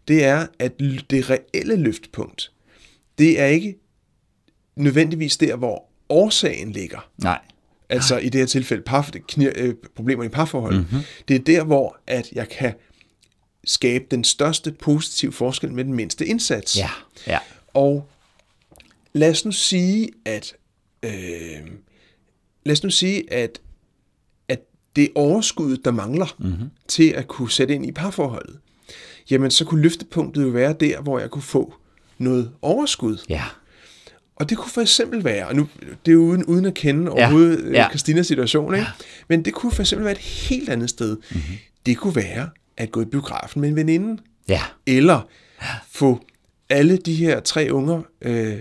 det 0.09 0.25
er, 0.25 0.47
at 0.59 0.73
det 1.11 1.31
reelle 1.31 1.77
løftepunkt, 1.77 2.53
det 3.19 3.41
er 3.41 3.47
ikke 3.47 3.77
nødvendigvis 4.77 5.37
der, 5.37 5.57
hvor 5.57 5.85
årsagen 6.09 6.73
ligger. 6.73 7.09
Nej, 7.19 7.39
Altså 7.91 8.19
i 8.19 8.29
det 8.29 8.39
her 8.39 8.47
tilfælde 8.47 8.83
par, 8.83 9.11
knir, 9.29 9.51
øh, 9.57 9.75
problemer 9.97 10.25
i 10.25 10.29
parforholdet. 10.29 10.81
Mm-hmm. 10.81 11.05
Det 11.29 11.37
er 11.37 11.41
der, 11.41 11.65
hvor 11.65 11.97
at 12.07 12.33
jeg 12.33 12.49
kan 12.49 12.75
skabe 13.65 14.05
den 14.11 14.25
største 14.25 14.73
positive 14.73 15.33
forskel 15.33 15.73
med 15.73 15.85
den 15.85 15.95
mindste 15.95 16.27
indsats. 16.27 16.79
ja, 16.79 16.91
ja, 17.27 17.39
Og 17.75 18.09
lad 19.13 19.31
os 19.31 19.45
nu 19.45 19.53
sige, 19.53 20.09
at 20.25 20.55
øh, 21.03 21.13
lad 22.65 22.73
os 22.73 22.83
nu 22.83 22.91
sige, 22.91 23.33
at, 23.33 23.61
at 24.49 24.61
det 24.97 25.05
er 25.05 25.09
overskuddet, 25.15 25.85
der 25.85 25.91
mangler 25.91 26.37
mm-hmm. 26.39 26.71
til 26.89 27.09
at 27.11 27.29
kunne 27.29 27.51
sætte 27.51 27.75
ind 27.75 27.87
i 27.87 27.93
parforholdet. 27.93 28.59
Jamen, 29.31 29.51
så 29.51 29.65
kunne 29.65 29.83
løftepunktet 29.83 30.43
jo 30.43 30.49
være 30.49 30.73
der, 30.73 31.01
hvor 31.01 31.19
jeg 31.19 31.31
kunne 31.31 31.43
få 31.43 31.75
noget 32.19 32.53
overskud. 32.63 33.19
ja, 33.29 33.45
Og 34.41 34.51
det 34.51 34.59
kunne 34.59 34.71
for 34.71 34.81
eksempel 34.81 35.25
være, 35.25 35.47
og 35.47 35.57
nu 35.57 35.69
det 36.07 36.13
er 36.13 36.17
uden, 36.17 36.45
uden 36.45 36.65
at 36.65 36.75
kende 36.75 37.11
overhovedet 37.11 37.73
ja. 37.73 37.83
ja. 37.83 37.89
Christinas 37.89 38.27
situation, 38.27 38.75
ikke? 38.75 38.87
men 39.29 39.45
det 39.45 39.53
kunne 39.55 39.73
for 39.73 39.83
eksempel 39.83 40.05
være 40.05 40.13
et 40.15 40.19
helt 40.19 40.69
andet 40.69 40.91
sted. 40.91 41.17
Mm-hmm. 41.17 41.43
Det 41.87 41.97
kunne 41.97 42.17
være 42.17 42.49
at 42.77 42.93
gå 42.93 43.03
i 43.03 43.05
biografen 43.05 43.61
med 43.61 43.69
en 43.69 43.77
veninde, 43.77 44.23
ja, 44.49 44.61
eller 44.87 45.29
få 45.91 46.21
alle 46.71 46.97
de 46.97 47.15
her 47.15 47.41
tre 47.41 47.69
unger 47.71 48.03
øh, 48.23 48.57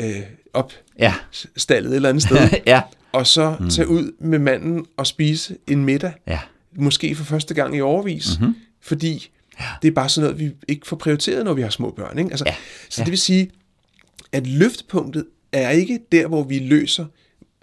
øh, 0.00 0.16
op 0.52 0.72
Ja. 0.98 1.14
stallet 1.56 1.90
et 1.90 1.96
eller 1.96 2.08
andet 2.08 2.22
sted, 2.22 2.38
ja. 2.66 2.82
og 3.12 3.26
så 3.26 3.56
mm. 3.60 3.70
tage 3.70 3.88
ud 3.88 4.12
med 4.20 4.38
manden 4.38 4.86
og 4.96 5.06
spise 5.06 5.56
en 5.66 5.84
middag, 5.84 6.12
Ja. 6.26 6.38
måske 6.76 7.14
for 7.14 7.24
første 7.24 7.54
gang 7.54 7.76
i 7.76 7.80
overvis, 7.80 8.38
mm-hmm. 8.40 8.54
fordi 8.82 9.30
ja. 9.60 9.64
det 9.82 9.88
er 9.88 9.92
bare 9.92 10.08
sådan 10.08 10.30
noget, 10.30 10.40
vi 10.46 10.52
ikke 10.68 10.86
får 10.86 10.96
prioriteret, 10.96 11.44
når 11.44 11.54
vi 11.54 11.62
har 11.62 11.70
små 11.70 11.90
børn. 11.90 12.18
Ikke? 12.18 12.30
Altså, 12.30 12.44
Ja. 12.46 12.50
ja. 12.50 12.56
Så 12.88 13.00
Ja. 13.00 13.04
det 13.04 13.10
vil 13.10 13.18
sige, 13.18 13.50
at 14.32 14.46
løftepunktet 14.46 15.24
er 15.52 15.70
ikke 15.70 16.00
der, 16.12 16.26
hvor 16.26 16.42
vi 16.42 16.58
løser, 16.58 17.04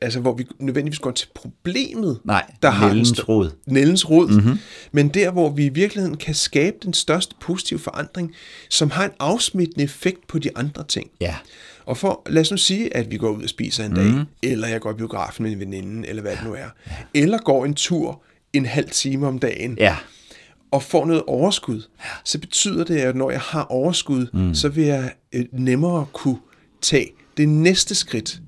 altså 0.01 0.19
hvor 0.19 0.34
vi 0.34 0.45
nødvendigvis 0.60 0.99
går 0.99 1.12
til 1.12 1.27
problemet, 1.36 2.19
Nej, 2.23 2.51
der 2.62 2.69
har 2.69 3.03
stør- 3.03 3.23
rod. 3.30 3.49
Nældens 3.67 4.10
rod. 4.10 4.27
Mm-hmm. 4.30 4.58
Men 4.91 5.10
der, 5.10 5.32
hvor 5.32 5.49
vi 5.49 5.65
i 5.65 5.69
virkeligheden 5.69 6.17
kan 6.17 6.36
skabe 6.36 6.75
den 6.84 6.93
største 6.93 7.36
positive 7.41 7.80
forandring, 7.80 8.34
som 8.69 8.89
har 8.89 9.06
en 9.06 9.12
afsmittende 9.19 9.84
effekt 9.84 10.27
på 10.27 10.39
de 10.39 10.49
andre 10.58 10.84
ting. 10.88 11.10
Ja. 11.21 11.36
Og 11.86 11.97
for, 11.97 12.21
lad 12.30 12.41
os 12.41 12.51
nu 12.51 12.58
sige, 12.58 12.95
at 12.95 13.12
vi 13.12 13.17
går 13.17 13.30
ud 13.30 13.43
og 13.43 13.49
spiser 13.49 13.86
en 13.86 13.93
dag, 13.95 14.06
mm. 14.06 14.23
eller 14.43 14.67
jeg 14.67 14.82
går 14.82 14.91
i 14.91 14.95
biografen 14.95 15.43
med 15.43 15.51
en 15.51 15.60
veninde, 15.60 16.08
eller 16.08 16.21
hvad 16.21 16.32
det 16.32 16.43
nu 16.45 16.53
er, 16.53 16.67
eller 17.13 17.38
går 17.38 17.65
en 17.65 17.73
tur 17.73 18.21
en 18.53 18.65
halv 18.65 18.89
time 18.89 19.27
om 19.27 19.39
dagen, 19.39 19.77
Ja. 19.80 19.95
og 20.71 20.84
får 20.84 21.06
noget 21.06 21.23
overskud, 21.27 21.82
så 22.23 22.39
betyder 22.39 22.84
det, 22.84 22.97
at 22.97 23.15
når 23.15 23.32
jeg 23.32 23.39
har 23.41 23.63
overskud, 23.63 24.27
mm. 24.34 24.56
så 24.56 24.69
vil 24.69 24.84
jeg 24.84 25.12
øh, 25.34 25.45
nemmere 25.51 26.06
kunne 26.13 26.38
tage 26.82 27.12
det 27.38 27.50
næste 27.50 27.96
skridt 27.96 28.42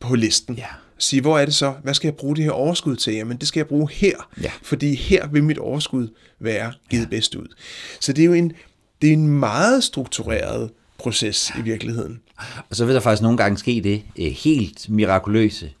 på 0.00 0.14
listen. 0.14 0.54
Ja. 0.56 0.66
Sige, 0.98 1.22
hvor 1.22 1.38
er 1.38 1.44
det 1.44 1.54
så? 1.54 1.74
Hvad 1.82 1.94
skal 1.94 2.08
jeg 2.08 2.16
bruge 2.16 2.36
det 2.36 2.44
her 2.44 2.50
overskud 2.50 2.96
til? 2.96 3.14
Jamen, 3.14 3.36
det 3.36 3.48
skal 3.48 3.60
jeg 3.60 3.66
bruge 3.66 3.90
her, 3.90 4.28
Ja. 4.42 4.50
fordi 4.62 4.94
her 4.94 5.26
vil 5.26 5.44
mit 5.44 5.58
overskud 5.58 6.08
være 6.38 6.72
givet 6.90 7.02
ja. 7.04 7.08
bedst 7.08 7.34
ud. 7.34 7.46
Så 8.00 8.12
det 8.12 8.22
er 8.22 8.26
jo 8.26 8.32
en, 8.32 8.52
det 9.02 9.08
er 9.08 9.12
en 9.12 9.28
meget 9.28 9.84
struktureret 9.84 10.70
proces 10.98 11.52
i 11.58 11.62
virkeligheden. 11.62 12.20
Og 12.70 12.76
så 12.76 12.84
vil 12.84 12.94
der 12.94 13.00
faktisk 13.00 13.22
nogle 13.22 13.38
gange 13.38 13.58
ske 13.58 13.80
det 13.84 14.02
øh, 14.18 14.32
helt 14.32 14.88
mirakuløse, 14.90 15.72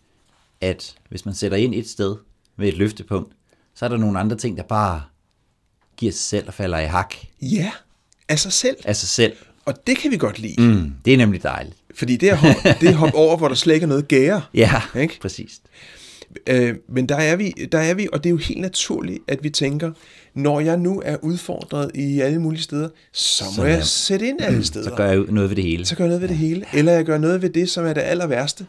at 0.60 0.94
hvis 1.08 1.24
man 1.24 1.34
sætter 1.34 1.56
ind 1.58 1.74
et 1.74 1.88
sted 1.88 2.16
med 2.56 2.68
et 2.68 2.76
løftepunkt, 2.76 3.32
så 3.74 3.84
er 3.84 3.88
der 3.88 3.96
nogle 3.96 4.18
andre 4.20 4.36
ting, 4.36 4.56
der 4.56 4.62
bare 4.62 5.02
giver 5.96 6.12
sig 6.12 6.20
selv 6.20 6.48
og 6.48 6.54
falder 6.54 6.78
i 6.78 6.86
hak 6.86 7.14
Ja, 7.42 7.72
af 8.28 8.38
sig 8.38 8.52
selv. 8.52 8.76
af 8.84 8.96
sig 8.96 9.08
selv. 9.08 9.36
Og 9.70 9.86
det 9.86 9.96
kan 9.98 10.10
vi 10.10 10.16
godt 10.16 10.38
lide. 10.38 10.62
Mm, 10.62 10.92
det 11.04 11.12
er 11.12 11.16
nemlig 11.16 11.42
dejligt. 11.42 11.76
Fordi 11.94 12.16
det 12.16 12.30
er, 12.30 12.34
hop, 12.34 12.56
det 12.80 12.88
er 12.88 12.94
hop 12.94 13.10
over, 13.24 13.36
hvor 13.36 13.48
der 13.48 13.54
slet 13.54 13.74
ikke 13.74 13.84
er 13.84 13.88
noget 13.88 14.08
gære. 14.08 14.42
Ja, 14.54 14.70
Ikke? 14.98 15.18
præcis. 15.20 15.60
Øh, 16.46 16.74
men 16.88 17.08
der 17.08 17.16
er, 17.16 17.36
vi, 17.36 17.54
der 17.72 17.78
er 17.78 17.94
vi, 17.94 18.08
og 18.12 18.24
det 18.24 18.28
er 18.28 18.30
jo 18.30 18.36
helt 18.36 18.60
naturligt, 18.60 19.18
at 19.28 19.38
vi 19.42 19.50
tænker, 19.50 19.90
når 20.34 20.60
jeg 20.60 20.76
nu 20.76 21.02
er 21.04 21.16
udfordret 21.22 21.90
i 21.94 22.20
alle 22.20 22.38
mulige 22.38 22.62
steder, 22.62 22.88
så 23.12 23.44
må 23.44 23.52
Så 23.52 23.64
jeg 23.64 23.84
sætte 23.84 24.28
ind 24.28 24.40
alle 24.40 24.64
steder. 24.64 24.84
Så 24.90 24.94
gør 24.96 25.06
jeg 25.06 25.18
noget 25.28 25.50
ved 25.50 25.56
det 25.56 25.64
hele. 25.64 25.86
så 25.86 25.96
gør 25.96 26.04
jeg 26.04 26.08
noget 26.08 26.22
ved 26.22 26.28
det 26.28 26.36
hele. 26.36 26.64
Eller 26.74 26.92
jeg 26.92 27.04
gør 27.04 27.18
noget 27.18 27.42
ved 27.42 27.50
det, 27.50 27.70
som 27.70 27.86
er 27.86 27.92
det 27.92 28.00
aller 28.00 28.26
værste, 28.26 28.66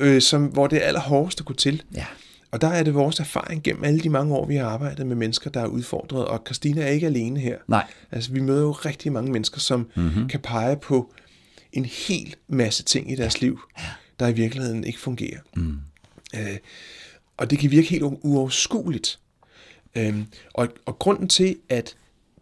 øh, 0.00 0.20
som, 0.22 0.44
hvor 0.44 0.66
det 0.66 0.82
er 0.82 0.86
aller 0.86 1.00
hårdest 1.00 1.40
at 1.40 1.46
gå 1.46 1.54
til. 1.54 1.82
Ja. 1.94 2.04
Og 2.50 2.60
der 2.60 2.68
er 2.68 2.82
det 2.82 2.94
vores 2.94 3.20
erfaring 3.20 3.62
gennem 3.62 3.84
alle 3.84 4.00
de 4.00 4.08
mange 4.08 4.34
år, 4.34 4.46
vi 4.46 4.56
har 4.56 4.66
arbejdet 4.66 5.06
med 5.06 5.16
mennesker, 5.16 5.50
der 5.50 5.60
er 5.60 5.66
udfordret. 5.66 6.24
Og 6.24 6.42
Christina 6.46 6.82
er 6.82 6.88
ikke 6.88 7.06
alene 7.06 7.40
her. 7.40 7.58
Nej. 7.68 7.86
Altså, 8.10 8.32
vi 8.32 8.40
møder 8.40 8.60
jo 8.60 8.72
rigtig 8.72 9.12
mange 9.12 9.32
mennesker, 9.32 9.60
som 9.60 9.90
mm-hmm. 9.96 10.28
kan 10.28 10.40
pege 10.40 10.76
på 10.76 11.12
en 11.72 11.84
hel 11.84 12.34
masse 12.48 12.82
ting 12.82 13.12
i 13.12 13.14
deres 13.14 13.40
liv, 13.40 13.60
der 14.20 14.28
i 14.28 14.32
virkeligheden 14.32 14.84
ikke 14.84 14.98
fungerer. 14.98 15.40
Mm. 15.56 15.78
Øh, 16.34 16.56
og 17.36 17.50
det 17.50 17.58
kan 17.58 17.70
virke 17.70 17.88
helt 17.88 18.02
uoverskueligt. 18.02 19.18
Øhm, 19.94 20.26
og, 20.54 20.68
og 20.86 20.98
grunden 20.98 21.28
til, 21.28 21.56
at 21.68 21.96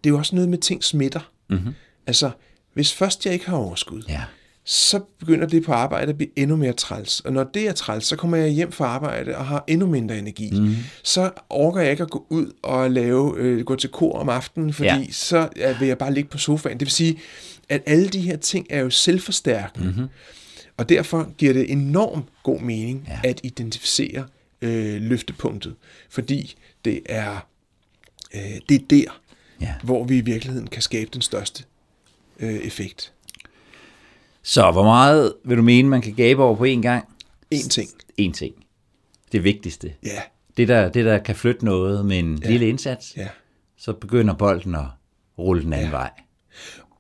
det 0.05 0.11
er 0.11 0.13
jo 0.15 0.19
også 0.19 0.35
noget 0.35 0.49
med 0.49 0.59
ting 0.59 0.85
smitter. 0.85 1.31
Mm-hmm. 1.51 1.75
Altså, 2.07 2.31
hvis 2.75 2.95
først 2.95 3.27
jeg 3.27 3.35
ikke 3.35 3.47
har 3.47 3.57
overskud, 3.57 4.03
Ja. 4.09 4.25
Så 4.71 5.01
begynder 5.19 5.47
det 5.47 5.65
på 5.65 5.73
arbejde 5.73 6.09
at 6.11 6.17
blive 6.17 6.31
endnu 6.39 6.57
mere 6.57 6.73
træls. 6.73 7.21
Og 7.21 7.33
når 7.33 7.45
det 7.45 7.69
er 7.69 7.73
træls, 7.73 8.05
så 8.07 8.17
kommer 8.17 8.37
jeg 8.37 8.49
hjem 8.49 8.73
fra 8.73 8.85
arbejde 8.87 9.37
og 9.37 9.47
har 9.47 9.65
endnu 9.67 9.87
mindre 9.87 10.19
energi. 10.19 10.51
Mm. 10.61 10.75
Så 11.03 11.31
orker 11.51 11.81
jeg 11.81 11.91
ikke 11.91 12.03
at 12.03 12.11
gå 12.11 12.27
ud 12.29 12.53
og 12.63 12.91
lave, 12.91 13.35
øh, 13.39 13.65
gå 13.65 13.77
til 13.77 13.91
kor 13.91 14.19
om 14.19 14.29
aftenen, 14.29 14.73
fordi 14.73 14.89
Ja. 14.89 15.07
så 15.11 15.49
øh, 15.57 15.81
vil 15.81 15.89
jeg 15.89 15.99
bare 15.99 16.15
ligge 16.15 16.31
på 16.31 16.39
sofaen. 16.39 16.79
Det 16.81 16.87
vil 16.87 16.93
sige, 16.93 17.19
at 17.69 17.83
alle 17.87 18.09
de 18.09 18.21
her 18.21 18.37
ting 18.37 18.67
er 18.71 18.81
jo 18.81 18.91
selvforstærkende. 18.91 19.87
Mm-hmm. 19.89 20.07
Og 20.77 20.89
derfor 20.89 21.33
giver 21.39 21.53
det 21.53 21.71
enormt 21.73 22.25
god 22.43 22.61
mening 22.61 23.05
ja. 23.09 23.21
at 23.29 23.41
identificere 23.43 24.25
øh, 24.63 25.03
løftepunktet, 25.03 25.75
fordi 26.11 26.57
det 26.85 27.01
er, 27.07 27.47
øh, 28.35 28.41
det 28.69 28.75
er 28.75 28.85
der, 28.91 29.21
Ja. 29.61 29.75
hvor 29.83 30.05
vi 30.05 30.19
i 30.19 30.21
virkeligheden 30.21 30.67
kan 30.69 30.83
skabe 30.83 31.11
den 31.13 31.23
største 31.23 31.65
øh, 32.41 32.55
effekt. 32.55 33.13
Så 34.43 34.71
hvor 34.71 34.85
meget 34.85 35.35
vil 35.45 35.57
du 35.57 35.63
mene, 35.63 35.89
man 35.89 36.03
kan 36.03 36.15
gabe 36.15 36.43
over 36.43 36.57
på 36.57 36.65
én 36.65 36.81
gang? 36.81 37.05
En 37.51 37.69
ting. 37.69 37.91
En 38.17 38.33
ting. 38.33 38.55
Det 39.33 39.45
vigtigste. 39.45 39.93
Ja, 40.03 40.23
Det 40.57 40.69
der, 40.69 40.89
det, 40.89 41.05
der 41.05 41.19
kan 41.19 41.37
flytte 41.37 41.65
noget 41.65 42.07
med 42.07 42.19
en 42.19 42.39
ja. 42.43 42.51
lille 42.51 42.69
indsats, 42.69 43.17
ja. 43.17 43.29
så 43.77 43.93
begynder 43.93 44.35
bolden 44.35 44.75
at 44.75 44.87
rulle 45.39 45.63
den 45.63 45.73
anden 45.73 45.91
ja. 45.91 45.97
vej. 45.97 46.11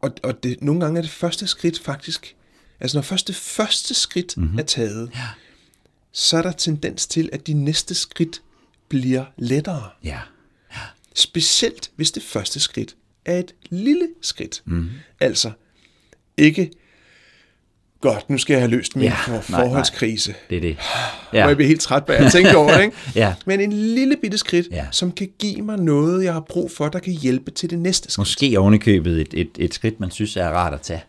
Og, 0.01 0.11
og 0.22 0.42
det, 0.42 0.62
nogle 0.62 0.81
gange 0.81 0.98
er 0.98 1.03
det 1.03 1.11
første 1.11 1.46
skridt 1.46 1.81
faktisk, 1.81 2.37
altså 2.81 2.96
når 2.96 3.03
først 3.03 3.29
det 3.29 3.37
første 3.37 3.94
skridt 3.94 4.37
mm-hmm. 4.37 4.59
er 4.59 4.62
taget, 4.62 5.11
ja. 5.14 5.27
så 6.12 6.37
er 6.37 6.42
der 6.42 6.53
tendens 6.53 7.07
til, 7.07 7.31
at 7.33 7.46
de 7.46 7.53
næste 7.53 7.94
skridt 7.94 8.42
bliver 8.88 9.24
lettere. 9.37 9.88
Ja. 10.05 10.18
Specielt 11.14 11.90
hvis 11.96 12.11
det 12.12 12.22
første 12.22 12.61
skridt 12.61 12.96
er 13.24 13.38
et 13.38 13.55
lille 13.70 14.09
skridt. 14.22 14.62
Mm. 14.64 14.88
Altså 15.20 15.51
ikke, 16.37 16.70
godt, 18.01 18.31
nu 18.31 18.39
skal 18.39 18.55
jeg 18.55 18.61
have 18.63 18.71
løst 18.71 18.97
min 18.97 19.05
Ja, 19.05 19.15
ja, 19.29 19.33
nej, 19.33 19.43
forholdskrise. 19.43 20.35
Det 20.51 20.57
er 20.57 20.61
det. 20.61 20.77
Ja. 21.33 21.43
Og 21.43 21.49
jeg 21.49 21.57
bliver 21.57 21.69
helt 21.69 21.81
træt 21.81 22.05
bag 22.05 22.17
at 22.17 22.33
tænke 22.37 22.57
over 22.57 22.73
det, 22.77 22.83
ikke? 22.85 22.97
Ja. 23.15 23.35
Men 23.47 23.61
en 23.61 23.73
lille 23.73 24.17
bitte 24.23 24.39
skridt, 24.39 24.67
Ja. 24.71 24.87
som 24.91 25.13
kan 25.13 25.29
give 25.39 25.63
mig 25.63 25.79
noget, 25.79 26.25
jeg 26.25 26.33
har 26.33 26.41
brug 26.41 26.71
for, 26.71 26.89
der 26.89 26.99
kan 26.99 27.13
hjælpe 27.13 27.51
til 27.51 27.71
det 27.71 27.79
næste 27.79 28.11
skridt. 28.11 28.19
Måske 28.19 28.59
ovenikøbet 28.59 29.21
et, 29.21 29.29
et, 29.35 29.49
et 29.59 29.75
skridt, 29.75 30.01
man 30.01 30.11
synes 30.11 30.37
er 30.37 30.49
rart 30.49 30.75
at 30.75 30.81
tage. 30.81 31.03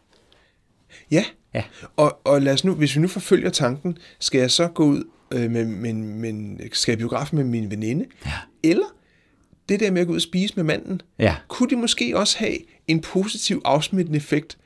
Ja. 1.11 1.23
Ja. 1.53 1.63
Og, 1.97 2.19
og 2.23 2.41
lad 2.41 2.53
os 2.53 2.63
nu, 2.63 2.73
hvis 2.73 2.95
vi 2.95 3.01
nu 3.01 3.07
forfølger 3.07 3.49
tanken, 3.49 3.97
skal 4.19 4.39
jeg 4.41 4.51
så 4.51 4.67
gå 4.67 4.83
ud 4.85 5.03
øh, 5.31 5.51
med, 5.51 5.65
med, 5.65 5.93
med, 5.93 6.69
skal 6.73 6.91
jeg 6.91 6.97
biografen 6.97 7.37
med 7.37 7.45
min 7.45 7.71
veninde? 7.71 8.05
Ja. 8.25 8.31
Eller 8.63 8.85
det 9.69 9.79
der 9.79 9.91
med 9.91 10.01
at 10.01 10.07
gå 10.07 10.11
ud 10.13 10.17
og 10.17 10.21
spise 10.21 10.53
med 10.55 10.63
manden, 10.63 11.01
Ja. 11.19 11.35
kunne 11.47 11.69
det 11.69 11.77
måske 11.77 12.17
også 12.17 12.37
have 12.39 12.57
en 12.87 13.01
positiv 13.01 13.61
afsmittende 13.65 14.17
effekt 14.17 14.57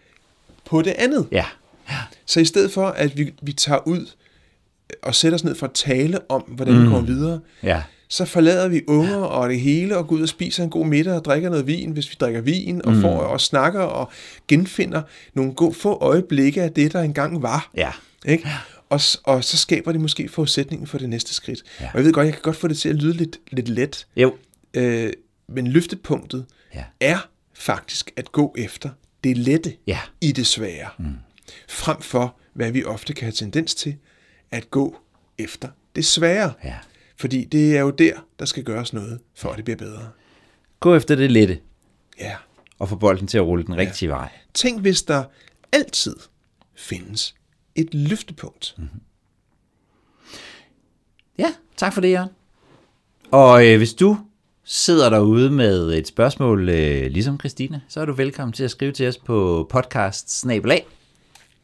på 0.66 0.82
det 0.82 0.92
andet? 0.98 1.28
Ja. 1.32 1.46
Så 2.26 2.39
i 2.39 2.46
stedet 2.46 2.72
for, 2.72 2.86
at 2.88 3.17
vi, 3.17 3.34
vi 3.41 3.54
tager 3.54 3.88
ud 3.88 4.06
og 5.04 5.15
sætter 5.15 5.36
os 5.36 5.43
ned 5.43 5.56
for 5.56 5.65
at 5.67 5.74
tale 5.74 6.32
om, 6.32 6.41
hvordan 6.41 6.74
mm. 6.74 6.82
vi 6.82 6.86
kommer 6.88 7.02
videre, 7.02 7.39
Ja. 7.63 7.84
så 8.10 8.26
forlader 8.26 8.67
vi 8.67 8.82
unger 8.88 9.15
og 9.17 9.50
det 9.50 9.60
hele 9.60 9.98
og 9.98 10.08
går 10.08 10.15
ud 10.15 10.22
og 10.22 10.30
spiser 10.30 10.63
en 10.63 10.69
god 10.69 10.86
middag 10.86 11.13
og 11.13 11.26
drikker 11.26 11.50
noget 11.50 11.67
vin, 11.67 11.91
hvis 11.91 12.10
vi 12.10 12.15
drikker 12.19 12.41
vin, 12.41 12.86
og 12.86 12.93
mm. 12.93 13.02
får 13.02 13.17
og 13.19 13.41
snakker 13.41 13.80
og 13.82 14.12
genfinder 14.48 15.02
nogle 15.34 15.54
gode, 15.54 15.74
få 15.74 15.98
øjeblikke 16.02 16.62
af 16.62 16.72
det, 16.72 16.93
der 16.93 17.02
engang 17.02 17.41
var. 17.41 17.69
Ja. 17.78 17.91
Ikke? 18.26 18.50
Og, 18.89 19.00
og 19.24 19.43
så 19.43 19.58
skaber 19.58 19.91
det 19.91 20.02
måske 20.02 20.30
forudsætningen 20.30 20.88
for 20.88 20.98
det 20.98 21.10
næste 21.10 21.34
skridt. 21.34 21.63
Ja. 21.82 21.86
Og 21.86 21.98
jeg 21.98 22.06
ved 22.06 22.13
godt, 22.13 22.26
jeg 22.26 22.34
kan 22.34 22.41
godt 22.41 22.56
få 22.56 22.67
det 22.67 22.78
til 22.78 22.89
at 22.89 22.96
lyde 22.96 23.13
lidt, 23.13 23.38
lidt 23.52 23.69
let, 23.69 24.08
Jo. 24.15 24.34
øh, 24.74 25.13
men 25.50 25.67
løftepunktet 25.67 26.46
Ja. 26.76 26.84
er 27.00 27.17
faktisk 27.54 28.12
at 28.17 28.32
gå 28.32 28.56
efter 28.58 28.89
det 29.24 29.38
lette 29.38 29.74
Ja. 29.88 30.00
i 30.22 30.32
det 30.32 30.48
svære, 30.48 30.88
mm. 31.00 31.06
Frem 31.70 32.02
for, 32.02 32.36
hvad 32.54 32.72
vi 32.72 32.84
ofte 32.84 33.14
kan 33.14 33.26
have 33.26 33.32
tendens 33.32 33.76
til, 33.76 33.96
at 34.52 34.72
gå 34.72 34.98
efter 35.38 35.70
det 35.96 36.06
svære. 36.06 36.54
Ja. 36.64 36.76
Fordi 37.18 37.46
det 37.46 37.78
er 37.78 37.82
jo 37.82 37.90
der, 37.90 38.14
der 38.40 38.46
skal 38.46 38.64
gøres 38.64 38.94
noget, 38.94 39.20
for 39.36 39.50
at 39.50 39.56
det 39.58 39.66
bliver 39.66 39.78
bedre. 39.78 40.10
Gå 40.80 40.96
efter 40.96 41.16
det 41.16 41.32
lette, 41.32 41.60
Ja. 42.20 42.36
og 42.80 42.90
få 42.90 42.96
bolden 42.96 43.28
til 43.28 43.38
at 43.38 43.44
rulle 43.44 43.66
den 43.66 43.78
rigtige 43.78 44.10
vej. 44.10 44.30
Tænk, 44.54 44.82
hvis 44.82 45.04
der 45.04 45.24
altid 45.72 46.16
findes 46.76 47.36
et 47.76 47.94
løftepunkt. 47.94 48.76
Mm. 48.78 48.88
Ja, 51.38 51.54
tak 51.78 51.94
for 51.94 52.02
det, 52.02 52.12
Jørgen. 52.12 52.30
Og 53.32 53.68
øh, 53.68 53.78
hvis 53.78 53.94
du 53.94 54.18
sidder 54.64 55.10
derude 55.10 55.52
med 55.52 55.94
et 55.98 56.08
spørgsmål, 56.08 56.70
øh, 56.70 57.12
ligesom 57.12 57.40
Christina, 57.40 57.82
så 57.88 58.02
er 58.02 58.06
du 58.06 58.14
velkommen 58.14 58.54
til 58.54 58.64
at 58.64 58.72
skrive 58.72 58.92
til 58.92 59.08
os 59.08 59.18
på 59.18 59.68
podcast 59.70 60.30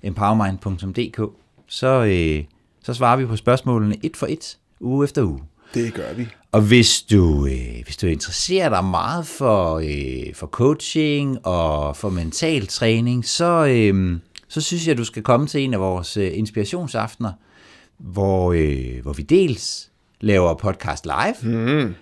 empowermind.dk. 0.04 1.22
Så, 1.68 2.04
øh, 2.04 2.44
så 2.84 2.94
svarer 2.94 3.18
vi 3.18 3.26
på 3.26 3.36
spørgsmålene 3.36 3.96
et 4.04 4.18
for 4.18 4.26
et, 4.26 4.58
uge 4.80 5.04
efter 5.04 5.24
uge. 5.24 5.42
Det 5.74 5.94
gør 5.94 6.14
vi. 6.14 6.28
Og 6.52 6.62
hvis 6.62 7.02
du, 7.02 7.46
øh, 7.46 7.84
hvis 7.84 7.98
du 7.98 8.08
interesserer 8.08 8.70
dig 8.70 8.84
meget 8.84 9.28
for, 9.28 9.76
øh, 9.76 10.34
for 10.34 10.48
coaching 10.48 11.46
og 11.46 11.98
for 11.98 12.10
mental 12.10 12.68
træning, 12.68 13.26
så, 13.26 13.66
øh, 13.66 14.20
så 14.48 14.62
synes 14.62 14.88
jeg, 14.88 14.98
du 14.98 15.04
skal 15.04 15.24
komme 15.24 15.48
til 15.48 15.62
en 15.62 15.74
af 15.74 15.80
vores 15.80 16.18
øh, 16.18 16.32
inspirationsaftener, 16.34 17.32
hvor, 17.98 18.54
øh, 18.54 19.02
hvor 19.02 19.14
vi 19.14 19.24
dels 19.24 19.90
laver 20.22 20.54
podcast 20.54 21.06
live, 21.06 21.56
mm. 21.56 21.96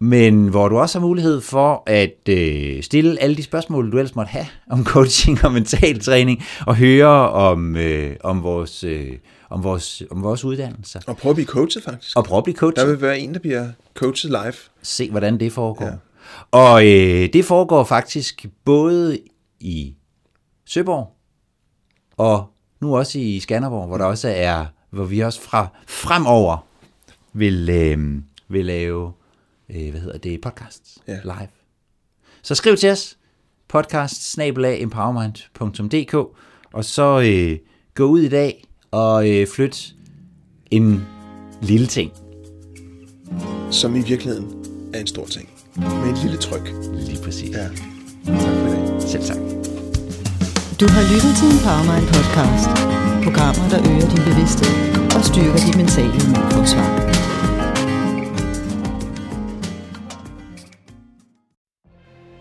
Men 0.00 0.48
hvor 0.48 0.68
du 0.68 0.78
også 0.78 0.98
har 0.98 1.06
mulighed 1.06 1.40
for 1.40 1.82
at 1.86 2.28
øh, 2.28 2.82
stille 2.82 3.22
alle 3.22 3.36
de 3.36 3.42
spørgsmål, 3.42 3.92
du 3.92 3.98
ellers 3.98 4.14
måtte 4.14 4.30
have 4.30 4.46
om 4.70 4.84
coaching 4.94 5.44
og 5.44 5.52
mental 5.52 6.00
træning, 6.00 6.42
og 6.66 6.76
høre 6.76 7.30
om, 7.30 7.76
øh, 7.76 8.16
om, 8.24 8.42
vores, 8.42 8.84
øh, 8.84 9.12
om, 9.50 9.64
vores, 9.64 10.02
om 10.10 10.22
vores 10.22 10.44
uddannelser. 10.44 11.00
Og 11.06 11.16
prøve 11.16 11.30
at 11.30 11.36
blive 11.36 11.46
coachet, 11.46 11.84
faktisk. 11.84 12.16
Og 12.16 12.24
prøve 12.24 12.38
at 12.38 12.44
blive 12.44 12.56
coachet. 12.56 12.76
Der 12.76 12.86
vil 12.86 13.00
være 13.00 13.18
en, 13.18 13.34
der 13.34 13.40
bliver 13.40 13.68
coachet 13.94 14.30
live. 14.30 14.54
Se, 14.82 15.10
hvordan 15.10 15.40
det 15.40 15.52
foregår. 15.52 15.84
Ja. 15.84 15.92
Og 16.50 16.86
øh, 16.86 17.32
det 17.32 17.44
foregår 17.44 17.84
faktisk 17.84 18.46
både 18.64 19.18
i 19.60 19.94
Søborg 20.66 21.08
og 22.16 22.46
nu 22.80 22.96
også 22.96 23.18
i 23.18 23.40
Skanderborg, 23.40 23.86
hvor 23.86 23.98
der 23.98 24.04
også 24.04 24.28
er, 24.28 24.66
hvor 24.90 25.04
vi 25.04 25.20
også 25.20 25.40
fra 25.40 25.66
fremover 25.86 26.66
vil, 27.32 27.68
øh, 27.70 27.98
vil 28.48 28.64
lave, 28.64 29.12
øh, 29.74 29.90
hvad 29.90 30.00
hedder 30.00 30.18
det, 30.18 30.40
podcasts 30.40 30.98
Ja. 31.08 31.18
live. 31.24 31.48
Så 32.42 32.54
skriv 32.54 32.76
til 32.76 32.90
os, 32.90 33.16
podcast 33.68 34.22
empowerment.dk, 34.38 36.14
og 36.72 36.84
så 36.84 37.20
øh, 37.20 37.58
gå 37.94 38.04
ud 38.04 38.20
i 38.20 38.28
dag 38.28 38.64
og 38.90 39.30
øh, 39.30 39.46
flyt 39.46 39.94
en 40.70 41.04
lille 41.62 41.86
ting. 41.86 42.12
Som 43.70 43.96
i 43.96 44.00
virkeligheden 44.02 44.64
er 44.94 45.00
en 45.00 45.06
stor 45.06 45.26
ting. 45.26 45.48
Med 45.76 45.86
en 46.08 46.16
lille 46.22 46.36
tryk. 46.36 46.72
Lige 46.94 47.22
præcis. 47.24 47.50
Ja. 47.50 47.56
Tak 47.58 47.72
for 48.36 48.68
dag. 48.70 49.02
Selv 49.02 49.22
tak. 49.22 49.36
Du 50.80 50.86
har 50.88 51.02
lyttet 51.14 51.32
til 51.38 51.48
Empowermind 51.56 52.06
podcast. 52.14 52.66
Programmer, 53.24 53.68
der 53.72 53.78
øger 53.90 54.08
din 54.14 54.22
bevidsthed 54.30 54.74
og 55.16 55.24
styrker 55.24 55.56
dit 55.66 55.76
mentale 55.76 56.12
immunforsvar. 56.24 57.09